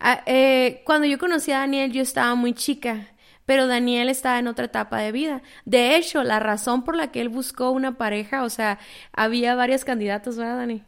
Ah, 0.00 0.22
eh, 0.24 0.80
cuando 0.86 1.06
yo 1.06 1.18
conocí 1.18 1.52
a 1.52 1.58
Daniel, 1.58 1.92
yo 1.92 2.00
estaba 2.00 2.34
muy 2.34 2.54
chica 2.54 3.11
pero 3.52 3.66
Daniel 3.66 4.08
estaba 4.08 4.38
en 4.38 4.48
otra 4.48 4.64
etapa 4.64 4.96
de 5.00 5.12
vida. 5.12 5.42
De 5.66 5.94
hecho, 5.94 6.22
la 6.24 6.40
razón 6.40 6.84
por 6.84 6.96
la 6.96 7.12
que 7.12 7.20
él 7.20 7.28
buscó 7.28 7.70
una 7.70 7.98
pareja, 7.98 8.44
o 8.44 8.48
sea, 8.48 8.78
había 9.12 9.54
varias 9.54 9.84
candidatos, 9.84 10.38
¿verdad, 10.38 10.56
Dani? 10.56 10.84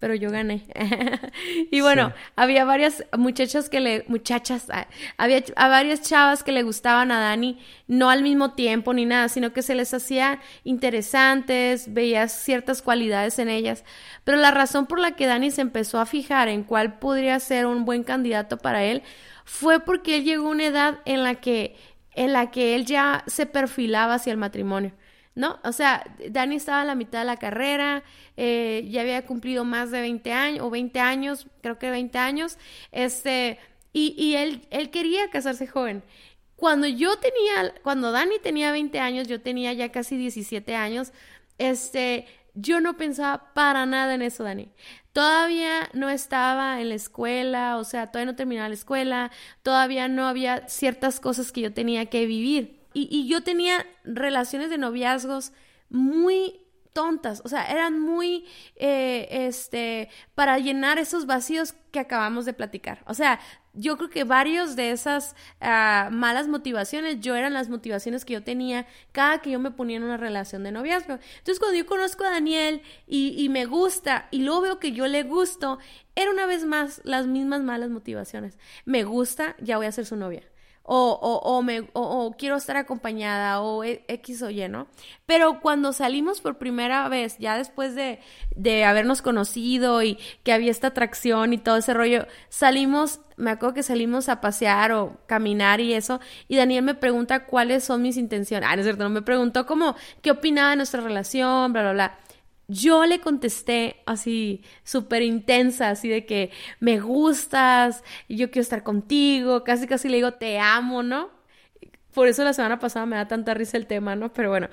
Pero 0.00 0.16
yo 0.16 0.28
gané. 0.32 0.64
y 1.70 1.80
bueno, 1.80 2.12
había 2.34 2.64
varias 2.64 3.04
muchachas 3.16 3.68
que 3.68 3.78
le, 3.78 4.04
muchachas, 4.08 4.66
ah, 4.70 4.88
había 5.16 5.44
a 5.54 5.68
varias 5.68 6.02
chavas 6.02 6.42
que 6.42 6.50
le 6.50 6.64
gustaban 6.64 7.12
a 7.12 7.20
Dani, 7.20 7.60
no 7.86 8.10
al 8.10 8.24
mismo 8.24 8.54
tiempo 8.54 8.92
ni 8.92 9.04
nada, 9.04 9.28
sino 9.28 9.52
que 9.52 9.62
se 9.62 9.76
les 9.76 9.94
hacía 9.94 10.40
interesantes, 10.64 11.94
veías 11.94 12.32
ciertas 12.32 12.82
cualidades 12.82 13.38
en 13.38 13.48
ellas. 13.48 13.84
Pero 14.24 14.38
la 14.38 14.50
razón 14.50 14.86
por 14.86 14.98
la 14.98 15.12
que 15.12 15.28
Dani 15.28 15.52
se 15.52 15.60
empezó 15.60 16.00
a 16.00 16.06
fijar 16.06 16.48
en 16.48 16.64
cuál 16.64 16.98
podría 16.98 17.38
ser 17.38 17.66
un 17.66 17.84
buen 17.84 18.02
candidato 18.02 18.58
para 18.58 18.82
él 18.82 19.04
fue 19.48 19.80
porque 19.80 20.16
él 20.16 20.24
llegó 20.24 20.48
a 20.48 20.50
una 20.50 20.66
edad 20.66 20.98
en 21.06 21.22
la 21.22 21.36
que 21.36 21.74
en 22.18 22.32
la 22.32 22.50
que 22.50 22.74
él 22.74 22.84
ya 22.84 23.22
se 23.28 23.46
perfilaba 23.46 24.14
hacia 24.14 24.32
el 24.32 24.38
matrimonio. 24.38 24.92
¿no? 25.36 25.60
O 25.62 25.70
sea, 25.70 26.04
Dani 26.30 26.56
estaba 26.56 26.80
a 26.80 26.84
la 26.84 26.96
mitad 26.96 27.20
de 27.20 27.26
la 27.26 27.36
carrera, 27.36 28.02
eh, 28.36 28.84
ya 28.90 29.02
había 29.02 29.24
cumplido 29.24 29.64
más 29.64 29.92
de 29.92 30.00
20 30.00 30.32
años, 30.32 30.66
o 30.66 30.68
20 30.68 30.98
años, 30.98 31.46
creo 31.62 31.78
que 31.78 31.92
20 31.92 32.18
años, 32.18 32.58
este, 32.90 33.60
y, 33.92 34.16
y 34.18 34.34
él, 34.34 34.66
él 34.70 34.90
quería 34.90 35.30
casarse 35.30 35.68
joven. 35.68 36.02
Cuando 36.56 36.88
yo 36.88 37.16
tenía, 37.18 37.72
cuando 37.84 38.10
Dani 38.10 38.40
tenía 38.42 38.72
20 38.72 38.98
años, 38.98 39.28
yo 39.28 39.40
tenía 39.40 39.72
ya 39.72 39.92
casi 39.92 40.16
17 40.16 40.74
años, 40.74 41.12
este, 41.58 42.26
yo 42.60 42.80
no 42.80 42.96
pensaba 42.96 43.52
para 43.54 43.86
nada 43.86 44.14
en 44.14 44.22
eso, 44.22 44.44
Dani. 44.44 44.70
Todavía 45.12 45.88
no 45.94 46.08
estaba 46.08 46.80
en 46.80 46.90
la 46.90 46.94
escuela, 46.94 47.76
o 47.76 47.84
sea, 47.84 48.08
todavía 48.08 48.32
no 48.32 48.36
terminaba 48.36 48.68
la 48.68 48.74
escuela, 48.74 49.30
todavía 49.62 50.08
no 50.08 50.26
había 50.26 50.68
ciertas 50.68 51.20
cosas 51.20 51.52
que 51.52 51.62
yo 51.62 51.72
tenía 51.72 52.06
que 52.06 52.26
vivir. 52.26 52.86
Y, 52.94 53.08
y 53.10 53.28
yo 53.28 53.42
tenía 53.42 53.86
relaciones 54.04 54.70
de 54.70 54.78
noviazgos 54.78 55.52
muy 55.90 56.67
tontas, 56.98 57.42
o 57.44 57.48
sea, 57.48 57.70
eran 57.70 58.00
muy, 58.00 58.44
eh, 58.74 59.28
este, 59.30 60.08
para 60.34 60.58
llenar 60.58 60.98
esos 60.98 61.26
vacíos 61.26 61.76
que 61.92 62.00
acabamos 62.00 62.44
de 62.44 62.54
platicar. 62.54 63.04
O 63.06 63.14
sea, 63.14 63.38
yo 63.72 63.96
creo 63.96 64.10
que 64.10 64.24
varios 64.24 64.74
de 64.74 64.90
esas 64.90 65.36
ah, 65.60 66.08
malas 66.10 66.48
motivaciones, 66.48 67.20
yo 67.20 67.36
eran 67.36 67.52
las 67.54 67.68
motivaciones 67.68 68.24
que 68.24 68.32
yo 68.32 68.42
tenía 68.42 68.84
cada 69.12 69.38
que 69.38 69.52
yo 69.52 69.60
me 69.60 69.70
ponía 69.70 69.98
en 69.98 70.02
una 70.02 70.16
relación 70.16 70.64
de 70.64 70.72
noviazgo. 70.72 71.20
Entonces, 71.38 71.60
cuando 71.60 71.78
yo 71.78 71.86
conozco 71.86 72.24
a 72.24 72.30
Daniel 72.30 72.82
y, 73.06 73.40
y 73.40 73.48
me 73.48 73.64
gusta 73.64 74.26
y 74.32 74.42
luego 74.42 74.62
veo 74.62 74.78
que 74.80 74.90
yo 74.90 75.06
le 75.06 75.22
gusto, 75.22 75.78
era 76.16 76.32
una 76.32 76.46
vez 76.46 76.64
más 76.64 77.00
las 77.04 77.28
mismas 77.28 77.62
malas 77.62 77.90
motivaciones. 77.90 78.58
Me 78.86 79.04
gusta, 79.04 79.54
ya 79.60 79.76
voy 79.76 79.86
a 79.86 79.92
ser 79.92 80.04
su 80.04 80.16
novia 80.16 80.42
o, 80.90 81.40
o, 81.44 81.62
me, 81.62 81.90
o, 81.92 82.34
quiero 82.38 82.56
estar 82.56 82.78
acompañada 82.78 83.60
o 83.60 83.84
e, 83.84 84.04
X 84.08 84.40
o 84.40 84.48
Y, 84.48 84.66
¿no? 84.68 84.88
Pero 85.26 85.60
cuando 85.60 85.92
salimos 85.92 86.40
por 86.40 86.56
primera 86.56 87.06
vez, 87.10 87.36
ya 87.38 87.58
después 87.58 87.94
de, 87.94 88.20
de 88.56 88.84
habernos 88.86 89.20
conocido 89.20 90.02
y 90.02 90.18
que 90.44 90.52
había 90.52 90.70
esta 90.70 90.86
atracción 90.86 91.52
y 91.52 91.58
todo 91.58 91.76
ese 91.76 91.92
rollo, 91.92 92.26
salimos, 92.48 93.20
me 93.36 93.50
acuerdo 93.50 93.74
que 93.74 93.82
salimos 93.82 94.30
a 94.30 94.40
pasear 94.40 94.92
o 94.92 95.18
caminar 95.26 95.80
y 95.80 95.92
eso, 95.92 96.20
y 96.48 96.56
Daniel 96.56 96.84
me 96.84 96.94
pregunta 96.94 97.44
cuáles 97.44 97.84
son 97.84 98.00
mis 98.00 98.16
intenciones. 98.16 98.66
Ah, 98.66 98.74
no 98.74 98.80
es 98.80 98.86
cierto, 98.86 99.04
no 99.04 99.10
me 99.10 99.20
preguntó 99.20 99.66
como 99.66 99.94
qué 100.22 100.30
opinaba 100.30 100.70
de 100.70 100.76
nuestra 100.76 101.02
relación, 101.02 101.74
bla, 101.74 101.82
bla, 101.82 101.92
bla 101.92 102.18
yo 102.68 103.06
le 103.06 103.20
contesté 103.20 104.02
así 104.06 104.62
súper 104.84 105.22
intensa, 105.22 105.90
así 105.90 106.08
de 106.08 106.26
que 106.26 106.50
me 106.80 107.00
gustas, 107.00 108.04
yo 108.28 108.50
quiero 108.50 108.62
estar 108.62 108.82
contigo, 108.82 109.64
casi 109.64 109.86
casi 109.86 110.08
le 110.08 110.16
digo 110.16 110.32
te 110.34 110.58
amo, 110.58 111.02
¿no? 111.02 111.30
Por 112.14 112.28
eso 112.28 112.44
la 112.44 112.52
semana 112.52 112.78
pasada 112.78 113.06
me 113.06 113.16
da 113.16 113.28
tanta 113.28 113.54
risa 113.54 113.76
el 113.76 113.86
tema, 113.86 114.16
¿no? 114.16 114.32
Pero 114.32 114.50
bueno. 114.50 114.68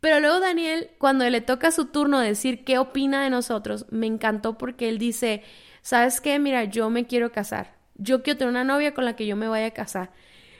Pero 0.00 0.20
luego 0.20 0.40
Daniel, 0.40 0.90
cuando 0.98 1.28
le 1.28 1.40
toca 1.40 1.70
su 1.72 1.86
turno 1.86 2.20
decir 2.20 2.64
qué 2.64 2.78
opina 2.78 3.22
de 3.22 3.30
nosotros, 3.30 3.86
me 3.90 4.06
encantó 4.06 4.58
porque 4.58 4.88
él 4.88 4.98
dice, 4.98 5.42
¿sabes 5.82 6.20
qué? 6.20 6.38
Mira, 6.38 6.64
yo 6.64 6.90
me 6.90 7.06
quiero 7.06 7.32
casar. 7.32 7.76
Yo 7.96 8.22
quiero 8.22 8.38
tener 8.38 8.50
una 8.50 8.64
novia 8.64 8.94
con 8.94 9.04
la 9.04 9.16
que 9.16 9.26
yo 9.26 9.36
me 9.36 9.48
vaya 9.48 9.66
a 9.66 9.70
casar. 9.72 10.12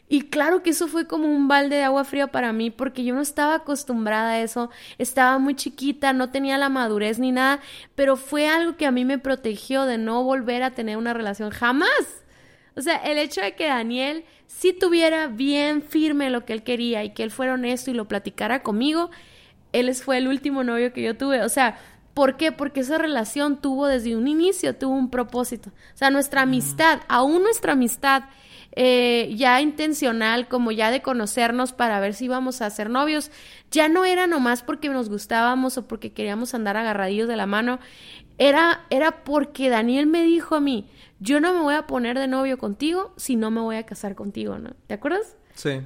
Y 0.09 0.23
claro 0.23 0.63
que 0.63 0.71
eso 0.71 0.89
fue 0.89 1.07
como 1.07 1.29
un 1.29 1.49
balde 1.49 1.77
de 1.77 1.85
agua 1.85 2.05
fría 2.05 2.29
para 2.29 2.53
mí 2.53 2.71
porque 2.71 3.05
yo 3.05 3.15
no 3.15 3.21
estaba 3.21 3.57
acostumbrada 3.57 4.31
a 4.31 4.41
eso, 4.41 4.71
estaba 4.97 5.39
muy 5.39 5.55
chiquita, 5.55 6.15
no 6.15 6.31
tenía 6.31 6.57
la 6.57 6.71
madurez 6.71 7.19
ni 7.19 7.31
nada, 7.31 7.61
pero 7.95 8.17
fue 8.17 8.49
algo 8.49 8.77
que 8.77 8.87
a 8.87 8.91
mí 8.91 9.05
me 9.05 9.19
protegió 9.19 9.85
de 9.85 9.99
no 9.99 10.25
volver 10.25 10.63
a 10.63 10.71
tener 10.71 10.97
una 10.97 11.13
relación 11.13 11.51
jamás. 11.51 12.25
O 12.75 12.81
sea, 12.81 12.97
el 12.97 13.19
hecho 13.19 13.43
de 13.43 13.55
que 13.55 13.67
Daniel 13.67 14.25
sí 14.47 14.73
tuviera 14.73 15.27
bien 15.27 15.83
firme 15.83 16.31
lo 16.31 16.47
que 16.47 16.55
él 16.55 16.63
quería 16.63 17.05
y 17.05 17.11
que 17.11 17.23
él 17.23 17.31
fuera 17.31 17.55
honesto 17.55 17.91
y 17.91 17.95
lo 17.95 18.09
platicara 18.09 18.63
conmigo, 18.63 19.11
él 19.73 19.95
fue 19.95 20.17
el 20.19 20.29
último 20.29 20.65
novio 20.65 20.93
que 20.93 21.03
yo 21.03 21.17
tuve. 21.17 21.43
O 21.43 21.49
sea, 21.51 21.79
¿por 22.15 22.37
qué? 22.37 22.51
Porque 22.51 22.81
esa 22.81 22.97
relación 22.97 23.61
tuvo 23.61 23.87
desde 23.87 24.17
un 24.17 24.27
inicio, 24.27 24.75
tuvo 24.75 24.95
un 24.95 25.11
propósito. 25.11 25.71
O 25.71 25.97
sea, 25.97 26.11
nuestra 26.11 26.43
amistad, 26.43 27.01
aún 27.09 27.43
nuestra 27.43 27.73
amistad 27.73 28.25
eh, 28.73 29.35
ya 29.37 29.61
intencional, 29.61 30.49
como 30.49 30.73
ya 30.73 30.91
de 30.91 31.03
conocernos 31.03 31.73
para 31.73 32.01
ver 32.01 32.15
si 32.15 32.27
íbamos 32.27 32.61
a 32.63 32.71
ser 32.71 32.91
novios, 32.91 33.31
ya 33.71 33.89
no 33.89 34.05
era 34.05 34.27
nomás 34.27 34.63
porque 34.63 34.89
nos 34.89 35.09
gustábamos 35.09 35.79
o 35.79 35.89
porque 35.89 36.13
queríamos 36.13 36.55
andar 36.55 36.77
agarradillos 36.77 37.29
de 37.29 37.37
la 37.37 37.47
mano, 37.47 37.79
era, 38.39 38.87
era 38.91 39.25
porque 39.25 39.69
Daniel 39.69 40.07
me 40.07 40.23
dijo 40.23 40.55
a 40.55 40.61
mí, 40.61 40.89
yo 41.19 41.41
no 41.41 41.53
me 41.53 41.61
voy 41.61 41.75
a 41.75 41.87
poner 41.87 42.19
de 42.19 42.29
novio 42.29 42.59
contigo 42.59 43.13
si 43.17 43.37
no 43.37 43.51
me 43.51 43.61
voy 43.61 43.77
a 43.77 43.87
casar 43.87 44.15
contigo, 44.15 44.59
¿no? 44.59 44.71
¿Te 44.87 44.95
acuerdas? 44.95 45.37
Sí. 45.55 45.81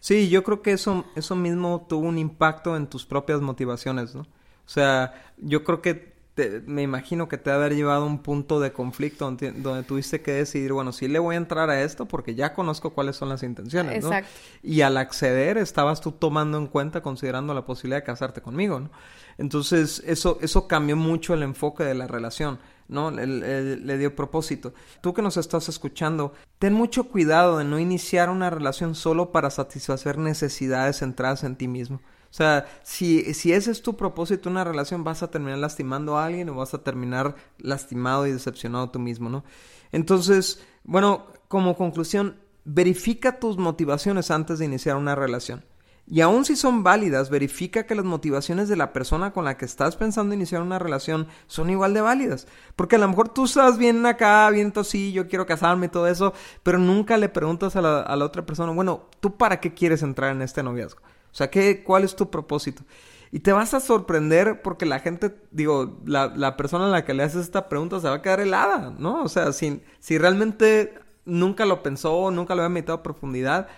Sí, 0.00 0.28
yo 0.28 0.44
creo 0.44 0.62
que 0.62 0.72
eso, 0.72 1.04
eso 1.16 1.34
mismo 1.34 1.86
tuvo 1.88 2.06
un 2.06 2.18
impacto 2.18 2.76
en 2.76 2.86
tus 2.86 3.04
propias 3.04 3.40
motivaciones, 3.40 4.14
¿no? 4.14 4.22
O 4.22 4.70
sea, 4.70 5.14
yo 5.38 5.64
creo 5.64 5.82
que 5.82 6.17
me 6.66 6.82
imagino 6.82 7.28
que 7.28 7.38
te 7.38 7.50
ha 7.50 7.54
haber 7.54 7.74
llevado 7.74 8.04
a 8.04 8.06
un 8.06 8.18
punto 8.18 8.60
de 8.60 8.72
conflicto 8.72 9.24
donde, 9.24 9.82
tuviste 9.82 10.20
que 10.20 10.32
decidir, 10.32 10.72
bueno, 10.72 10.92
sí 10.92 11.08
le 11.08 11.18
voy 11.18 11.34
a 11.34 11.38
entrar 11.38 11.70
a 11.70 11.82
esto 11.82 12.06
porque 12.06 12.34
ya 12.34 12.54
conozco 12.54 12.90
cuáles 12.90 13.16
son 13.16 13.28
las 13.28 13.42
intenciones, 13.42 14.02
¿no? 14.02 14.08
Exacto. 14.08 14.30
Y 14.62 14.82
al 14.82 14.96
acceder 14.96 15.58
estabas 15.58 16.00
tú 16.00 16.12
tomando 16.12 16.58
en 16.58 16.66
cuenta, 16.66 17.02
considerando 17.02 17.54
la 17.54 17.64
posibilidad 17.64 17.98
de 17.98 18.04
casarte 18.04 18.40
conmigo, 18.40 18.80
¿no? 18.80 18.90
Entonces, 19.38 20.02
eso, 20.06 20.38
eso 20.40 20.66
cambió 20.66 20.96
mucho 20.96 21.34
el 21.34 21.42
enfoque 21.42 21.84
de 21.84 21.94
la 21.94 22.06
relación. 22.06 22.58
¿no? 22.88 23.10
le 23.10 23.98
dio 23.98 24.16
propósito. 24.16 24.72
Tú 25.02 25.12
que 25.12 25.20
nos 25.20 25.36
estás 25.36 25.68
escuchando, 25.68 26.32
ten 26.58 26.72
mucho 26.72 27.04
cuidado 27.04 27.58
de 27.58 27.64
no 27.64 27.78
iniciar 27.78 28.30
una 28.30 28.48
relación 28.48 28.94
solo 28.94 29.30
para 29.30 29.50
satisfacer 29.50 30.16
necesidades 30.16 31.00
centradas 31.00 31.44
en 31.44 31.56
ti 31.56 31.68
mismo. 31.68 32.00
O 32.30 32.34
sea, 32.34 32.66
si, 32.82 33.32
si 33.34 33.52
ese 33.52 33.70
es 33.70 33.82
tu 33.82 33.96
propósito, 33.96 34.50
una 34.50 34.64
relación, 34.64 35.02
vas 35.02 35.22
a 35.22 35.30
terminar 35.30 35.58
lastimando 35.58 36.18
a 36.18 36.26
alguien 36.26 36.48
o 36.50 36.54
vas 36.54 36.74
a 36.74 36.82
terminar 36.82 37.36
lastimado 37.58 38.26
y 38.26 38.32
decepcionado 38.32 38.90
tú 38.90 38.98
mismo, 38.98 39.30
¿no? 39.30 39.44
Entonces, 39.92 40.62
bueno, 40.84 41.26
como 41.48 41.76
conclusión, 41.76 42.36
verifica 42.64 43.38
tus 43.38 43.56
motivaciones 43.56 44.30
antes 44.30 44.58
de 44.58 44.66
iniciar 44.66 44.96
una 44.96 45.14
relación. 45.14 45.64
Y 46.10 46.22
aun 46.22 46.46
si 46.46 46.56
son 46.56 46.82
válidas, 46.82 47.28
verifica 47.28 47.84
que 47.84 47.94
las 47.94 48.04
motivaciones 48.04 48.68
de 48.68 48.76
la 48.76 48.94
persona 48.94 49.32
con 49.32 49.44
la 49.44 49.58
que 49.58 49.66
estás 49.66 49.96
pensando 49.96 50.34
iniciar 50.34 50.62
una 50.62 50.78
relación 50.78 51.28
son 51.46 51.68
igual 51.68 51.92
de 51.92 52.00
válidas. 52.00 52.46
Porque 52.76 52.96
a 52.96 52.98
lo 52.98 53.08
mejor 53.08 53.28
tú 53.28 53.44
estás 53.44 53.76
bien 53.76 54.04
acá, 54.06 54.48
bien 54.50 54.72
sí, 54.84 55.12
yo 55.12 55.28
quiero 55.28 55.44
casarme 55.44 55.86
y 55.86 55.90
todo 55.90 56.06
eso, 56.06 56.32
pero 56.62 56.78
nunca 56.78 57.18
le 57.18 57.28
preguntas 57.28 57.76
a 57.76 57.82
la, 57.82 58.00
a 58.00 58.16
la 58.16 58.24
otra 58.24 58.46
persona, 58.46 58.72
bueno, 58.72 59.08
¿tú 59.20 59.36
para 59.36 59.60
qué 59.60 59.74
quieres 59.74 60.02
entrar 60.02 60.32
en 60.34 60.40
este 60.40 60.62
noviazgo? 60.62 61.02
O 61.32 61.34
sea, 61.34 61.50
¿qué, 61.50 61.82
¿cuál 61.82 62.04
es 62.04 62.16
tu 62.16 62.30
propósito? 62.30 62.82
Y 63.30 63.40
te 63.40 63.52
vas 63.52 63.74
a 63.74 63.80
sorprender 63.80 64.62
porque 64.62 64.86
la 64.86 65.00
gente, 65.00 65.36
digo, 65.50 66.00
la, 66.06 66.28
la 66.34 66.56
persona 66.56 66.86
a 66.86 66.90
la 66.90 67.04
que 67.04 67.14
le 67.14 67.22
haces 67.22 67.42
esta 67.42 67.68
pregunta 67.68 68.00
se 68.00 68.08
va 68.08 68.14
a 68.14 68.22
quedar 68.22 68.40
helada, 68.40 68.94
¿no? 68.98 69.22
O 69.22 69.28
sea, 69.28 69.52
si, 69.52 69.82
si 70.00 70.16
realmente 70.16 70.94
nunca 71.26 71.66
lo 71.66 71.82
pensó, 71.82 72.30
nunca 72.30 72.54
lo 72.54 72.62
había 72.62 72.70
meditado 72.70 72.98
a 72.98 73.02
profundidad, 73.02 73.68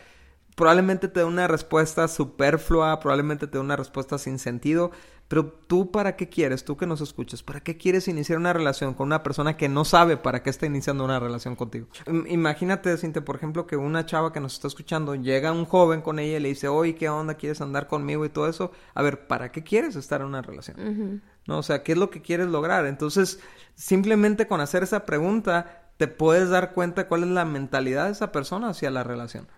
probablemente 0.60 1.08
te 1.08 1.20
dé 1.20 1.24
una 1.24 1.48
respuesta 1.48 2.06
superflua, 2.06 3.00
probablemente 3.00 3.46
te 3.46 3.56
dé 3.56 3.60
una 3.60 3.76
respuesta 3.76 4.18
sin 4.18 4.38
sentido, 4.38 4.90
pero 5.26 5.46
tú 5.46 5.90
para 5.90 6.16
qué 6.16 6.28
quieres, 6.28 6.66
tú 6.66 6.76
que 6.76 6.86
nos 6.86 7.00
escuchas, 7.00 7.42
¿para 7.42 7.60
qué 7.60 7.78
quieres 7.78 8.08
iniciar 8.08 8.38
una 8.38 8.52
relación 8.52 8.92
con 8.92 9.06
una 9.06 9.22
persona 9.22 9.56
que 9.56 9.70
no 9.70 9.86
sabe 9.86 10.18
para 10.18 10.42
qué 10.42 10.50
está 10.50 10.66
iniciando 10.66 11.02
una 11.02 11.18
relación 11.18 11.56
contigo? 11.56 11.86
Imagínate, 12.26 12.94
Cintia, 12.98 13.24
por 13.24 13.36
ejemplo, 13.36 13.66
que 13.66 13.78
una 13.78 14.04
chava 14.04 14.34
que 14.34 14.40
nos 14.40 14.52
está 14.52 14.68
escuchando 14.68 15.14
llega 15.14 15.50
un 15.50 15.64
joven 15.64 16.02
con 16.02 16.18
ella 16.18 16.36
y 16.36 16.40
le 16.40 16.50
dice, 16.50 16.68
oye, 16.68 16.94
¿qué 16.94 17.08
onda? 17.08 17.34
¿Quieres 17.34 17.62
andar 17.62 17.86
conmigo 17.86 18.26
y 18.26 18.28
todo 18.28 18.46
eso? 18.46 18.70
A 18.92 19.00
ver, 19.00 19.28
¿para 19.28 19.52
qué 19.52 19.64
quieres 19.64 19.96
estar 19.96 20.20
en 20.20 20.26
una 20.26 20.42
relación? 20.42 21.22
¿No? 21.46 21.56
O 21.56 21.62
sea, 21.62 21.82
¿qué 21.82 21.92
es 21.92 21.98
lo 21.98 22.10
que 22.10 22.20
quieres 22.20 22.48
lograr? 22.48 22.84
Entonces, 22.84 23.40
simplemente 23.76 24.46
con 24.46 24.60
hacer 24.60 24.82
esa 24.82 25.06
pregunta, 25.06 25.88
te 25.96 26.06
puedes 26.06 26.50
dar 26.50 26.74
cuenta 26.74 27.08
cuál 27.08 27.22
es 27.22 27.30
la 27.30 27.46
mentalidad 27.46 28.04
de 28.04 28.12
esa 28.12 28.30
persona 28.30 28.68
hacia 28.68 28.90
la 28.90 29.04
relación. 29.04 29.48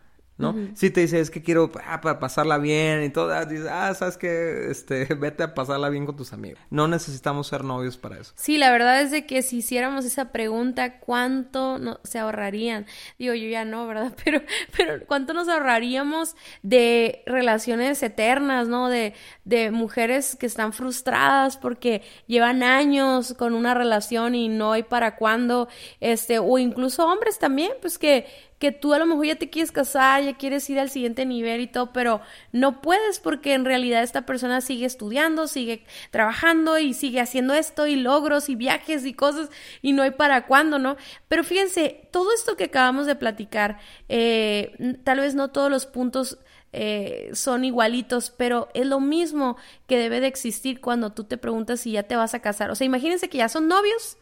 ¿No? 0.43 0.55
Si 0.75 0.91
te 0.91 1.01
dice, 1.01 1.21
es 1.21 1.31
que 1.31 1.43
quiero 1.43 1.71
ah, 1.87 2.01
para 2.01 2.19
pasarla 2.19 2.59
bien 2.59 3.03
y 3.03 3.11
todo, 3.11 3.33
ah, 3.33 3.45
dices, 3.45 3.67
ah, 3.71 3.95
sabes 3.95 4.17
que, 4.17 4.71
este, 4.71 5.05
vete 5.15 5.43
a 5.43 5.55
pasarla 5.55 5.89
bien 5.89 6.05
con 6.05 6.17
tus 6.17 6.33
amigos. 6.33 6.61
No 6.71 6.89
necesitamos 6.89 7.47
ser 7.47 7.65
novios 7.65 7.97
para 7.97 8.19
eso. 8.19 8.33
Sí, 8.37 8.59
la 8.59 8.71
verdad 8.71 9.01
es 9.01 9.11
de 9.11 9.27
que 9.27 9.43
si 9.43 9.59
hiciéramos 9.59 10.05
esa 10.05 10.33
pregunta, 10.33 10.99
¿cuánto 10.99 11.79
no, 11.79 12.01
se 12.05 12.19
ahorrarían? 12.19 12.87
Digo, 13.19 13.35
yo 13.35 13.49
ya 13.49 13.65
no, 13.65 13.87
¿verdad? 13.87 14.13
Pero, 14.25 14.43
pero 14.77 15.05
¿cuánto 15.07 15.33
nos 15.35 15.49
ahorraríamos 15.49 16.37
de 16.63 17.23
relaciones 17.27 18.03
eternas, 18.03 18.69
¿no? 18.69 18.89
De, 18.89 19.15
de 19.45 19.71
mujeres 19.71 20.37
que 20.37 20.47
están 20.47 20.73
frustradas 20.73 21.57
porque 21.57 22.03
llevan 22.27 22.63
años 22.63 23.35
con 23.35 23.55
una 23.55 23.75
relación 23.75 24.35
y 24.35 24.49
no 24.49 24.73
hay 24.73 24.83
para 24.83 25.17
cuándo, 25.17 25.69
este, 26.01 26.39
o 26.39 26.59
incluso 26.59 27.07
hombres 27.07 27.39
también, 27.39 27.73
pues 27.81 27.99
que 27.99 28.27
que 28.63 28.71
tú 28.71 28.95
a 28.95 28.99
lo 29.01 29.07
mejor 29.07 29.27
ya 29.27 29.35
te 29.35 29.51
quieres 29.51 29.73
casar, 29.73 30.23
ya 30.23 30.37
quieres 30.37 30.71
ir 30.71 30.79
al 30.79 30.89
siguiente 30.89 31.27
nivel 31.27 31.63
y 31.63 31.67
todo, 31.67 31.93
pero 31.93 32.21
no 32.53 32.81
puedes 32.81 33.19
porque 33.19 33.55
en 33.55 33.65
realidad 33.65 34.05
esta 34.05 34.25
persona 34.25 34.61
sigue 34.61 34.87
estudiando, 34.87 35.49
sigue 35.49 35.85
trabajando 36.13 36.79
y 36.79 36.95
sigue 36.95 37.19
haciendo 37.19 37.55
esto 37.55 37.89
y 37.89 37.97
logros 37.97 38.49
y 38.49 38.55
viajes 38.55 39.05
y 39.05 39.15
cosas 39.15 39.51
y 39.83 39.95
no 39.95 40.05
hay 40.05 40.13
para 40.13 40.47
cuándo, 40.47 40.79
¿no? 40.79 40.97
Pero 41.27 41.43
fíjense, 41.43 42.09
todo 42.13 42.33
esto 42.33 42.57
que 42.57 42.63
acabamos 42.63 43.07
de 43.07 43.17
platicar, 43.17 43.81
eh, 44.09 44.97
tal 45.03 45.19
vez 45.19 45.35
no 45.35 45.51
todos 45.51 45.69
los 45.69 45.87
puntos 45.87 46.39
eh, 46.73 47.31
son 47.33 47.65
igualitos, 47.65 48.31
pero 48.31 48.69
es 48.75 48.87
lo 48.87 49.01
mismo 49.01 49.57
que 49.89 49.99
debe 49.99 50.21
de 50.21 50.29
existir 50.29 50.81
cuando 50.81 51.11
tú 51.11 51.25
te 51.25 51.37
preguntas 51.37 51.81
si 51.81 51.91
ya 51.91 52.05
te 52.05 52.15
vas 52.15 52.35
a 52.35 52.43
casar. 52.43 52.71
O 52.71 52.77
sea, 52.77 52.85
imagínense 52.85 53.29
que 53.29 53.39
ya 53.39 53.49
son 53.49 53.67
novios 53.67 54.19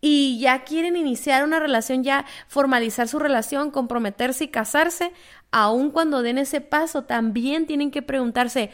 y 0.00 0.38
ya 0.40 0.64
quieren 0.64 0.96
iniciar 0.96 1.44
una 1.44 1.58
relación, 1.58 2.02
ya 2.02 2.24
formalizar 2.48 3.08
su 3.08 3.18
relación, 3.18 3.70
comprometerse 3.70 4.44
y 4.44 4.48
casarse, 4.48 5.12
aun 5.50 5.90
cuando 5.90 6.22
den 6.22 6.38
ese 6.38 6.60
paso, 6.60 7.04
también 7.04 7.66
tienen 7.66 7.90
que 7.90 8.02
preguntarse, 8.02 8.70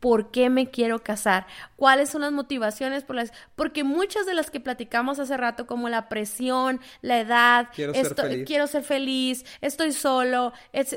¿por 0.00 0.30
qué 0.30 0.50
me 0.50 0.70
quiero 0.70 1.02
casar? 1.02 1.46
¿Cuáles 1.76 2.10
son 2.10 2.20
las 2.20 2.32
motivaciones 2.32 3.02
por 3.02 3.16
las 3.16 3.32
porque 3.56 3.82
muchas 3.82 4.26
de 4.26 4.34
las 4.34 4.50
que 4.50 4.60
platicamos 4.60 5.18
hace 5.18 5.36
rato 5.36 5.66
como 5.66 5.88
la 5.88 6.08
presión, 6.08 6.80
la 7.02 7.18
edad, 7.18 7.68
quiero, 7.74 7.94
ser, 7.94 8.14
feliz. 8.14 8.46
quiero 8.46 8.66
ser 8.66 8.84
feliz, 8.84 9.44
estoy 9.60 9.92
solo, 9.92 10.52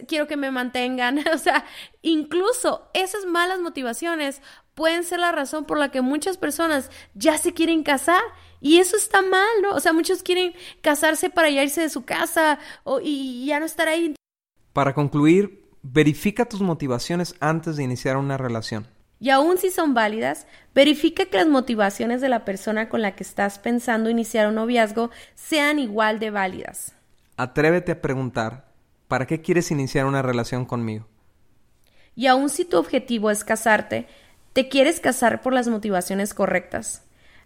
quiero 0.07 0.27
que 0.27 0.37
me 0.37 0.51
mantengan, 0.51 1.25
o 1.33 1.37
sea, 1.37 1.65
incluso 2.03 2.89
esas 2.93 3.25
malas 3.25 3.59
motivaciones 3.59 4.41
pueden 4.75 5.03
ser 5.03 5.19
la 5.19 5.31
razón 5.31 5.65
por 5.65 5.77
la 5.77 5.89
que 5.89 6.01
muchas 6.01 6.37
personas 6.37 6.91
ya 7.13 7.37
se 7.37 7.53
quieren 7.53 7.83
casar 7.83 8.21
y 8.62 8.78
eso 8.78 8.95
está 8.95 9.21
mal, 9.21 9.50
¿no? 9.62 9.76
O 9.76 9.80
sea, 9.80 9.91
muchos 9.91 10.24
quieren 10.24 10.54
casarse 10.82 11.30
para 11.30 11.50
ya 11.50 11.63
irse 11.63 11.82
de 11.82 11.89
su 11.89 12.06
casa 12.06 12.60
o, 12.84 13.00
y 13.02 13.45
ya 13.45 13.60
no 13.60 13.65
estar 13.65 13.88
ahí. 13.88 14.15
Para 14.71 14.93
concluir, 14.93 15.65
verifica 15.82 16.45
tus 16.45 16.62
motivaciones 16.62 17.36
antes 17.39 17.76
de 17.76 17.84
iniciar 17.84 18.17
una 18.17 18.38
relación. 18.38 18.88
Y 19.19 19.30
aún 19.30 19.58
si 19.58 19.69
son 19.69 19.93
válidas, 19.93 20.47
verifica 20.74 21.26
que 21.26 21.38
las 21.38 21.47
motivaciones 21.47 22.21
de 22.21 22.30
la 22.30 22.45
persona 22.45 22.88
con 22.88 23.02
la 23.02 23.15
que 23.15 23.24
estás 23.24 23.60
pensando 23.60 24.10
iniciar 24.10 24.47
un 24.47 24.56
noviazgo 24.56 25.12
sean 25.36 25.78
igual 25.78 26.19
de 26.19 26.32
válidas. 26.32 26.95
Atrévete 27.38 27.91
a 27.91 28.02
preguntar, 28.02 28.71
¿Para 29.12 29.28
qué 29.28 29.41
quieres 29.41 29.71
iniciar 29.71 30.06
una 30.06 30.21
relación 30.21 30.63
conmigo? 30.63 31.06
Y 32.15 32.28
aun 32.28 32.47
si 32.47 32.63
tu 32.63 32.78
objetivo 32.78 33.30
es 33.30 33.43
casarte, 33.43 34.08
te 34.54 34.69
quieres 34.69 35.02
casar 35.02 35.41
por 35.41 35.52
las 35.52 35.67
motivaciones 35.67 36.34
correctas. 36.34 37.04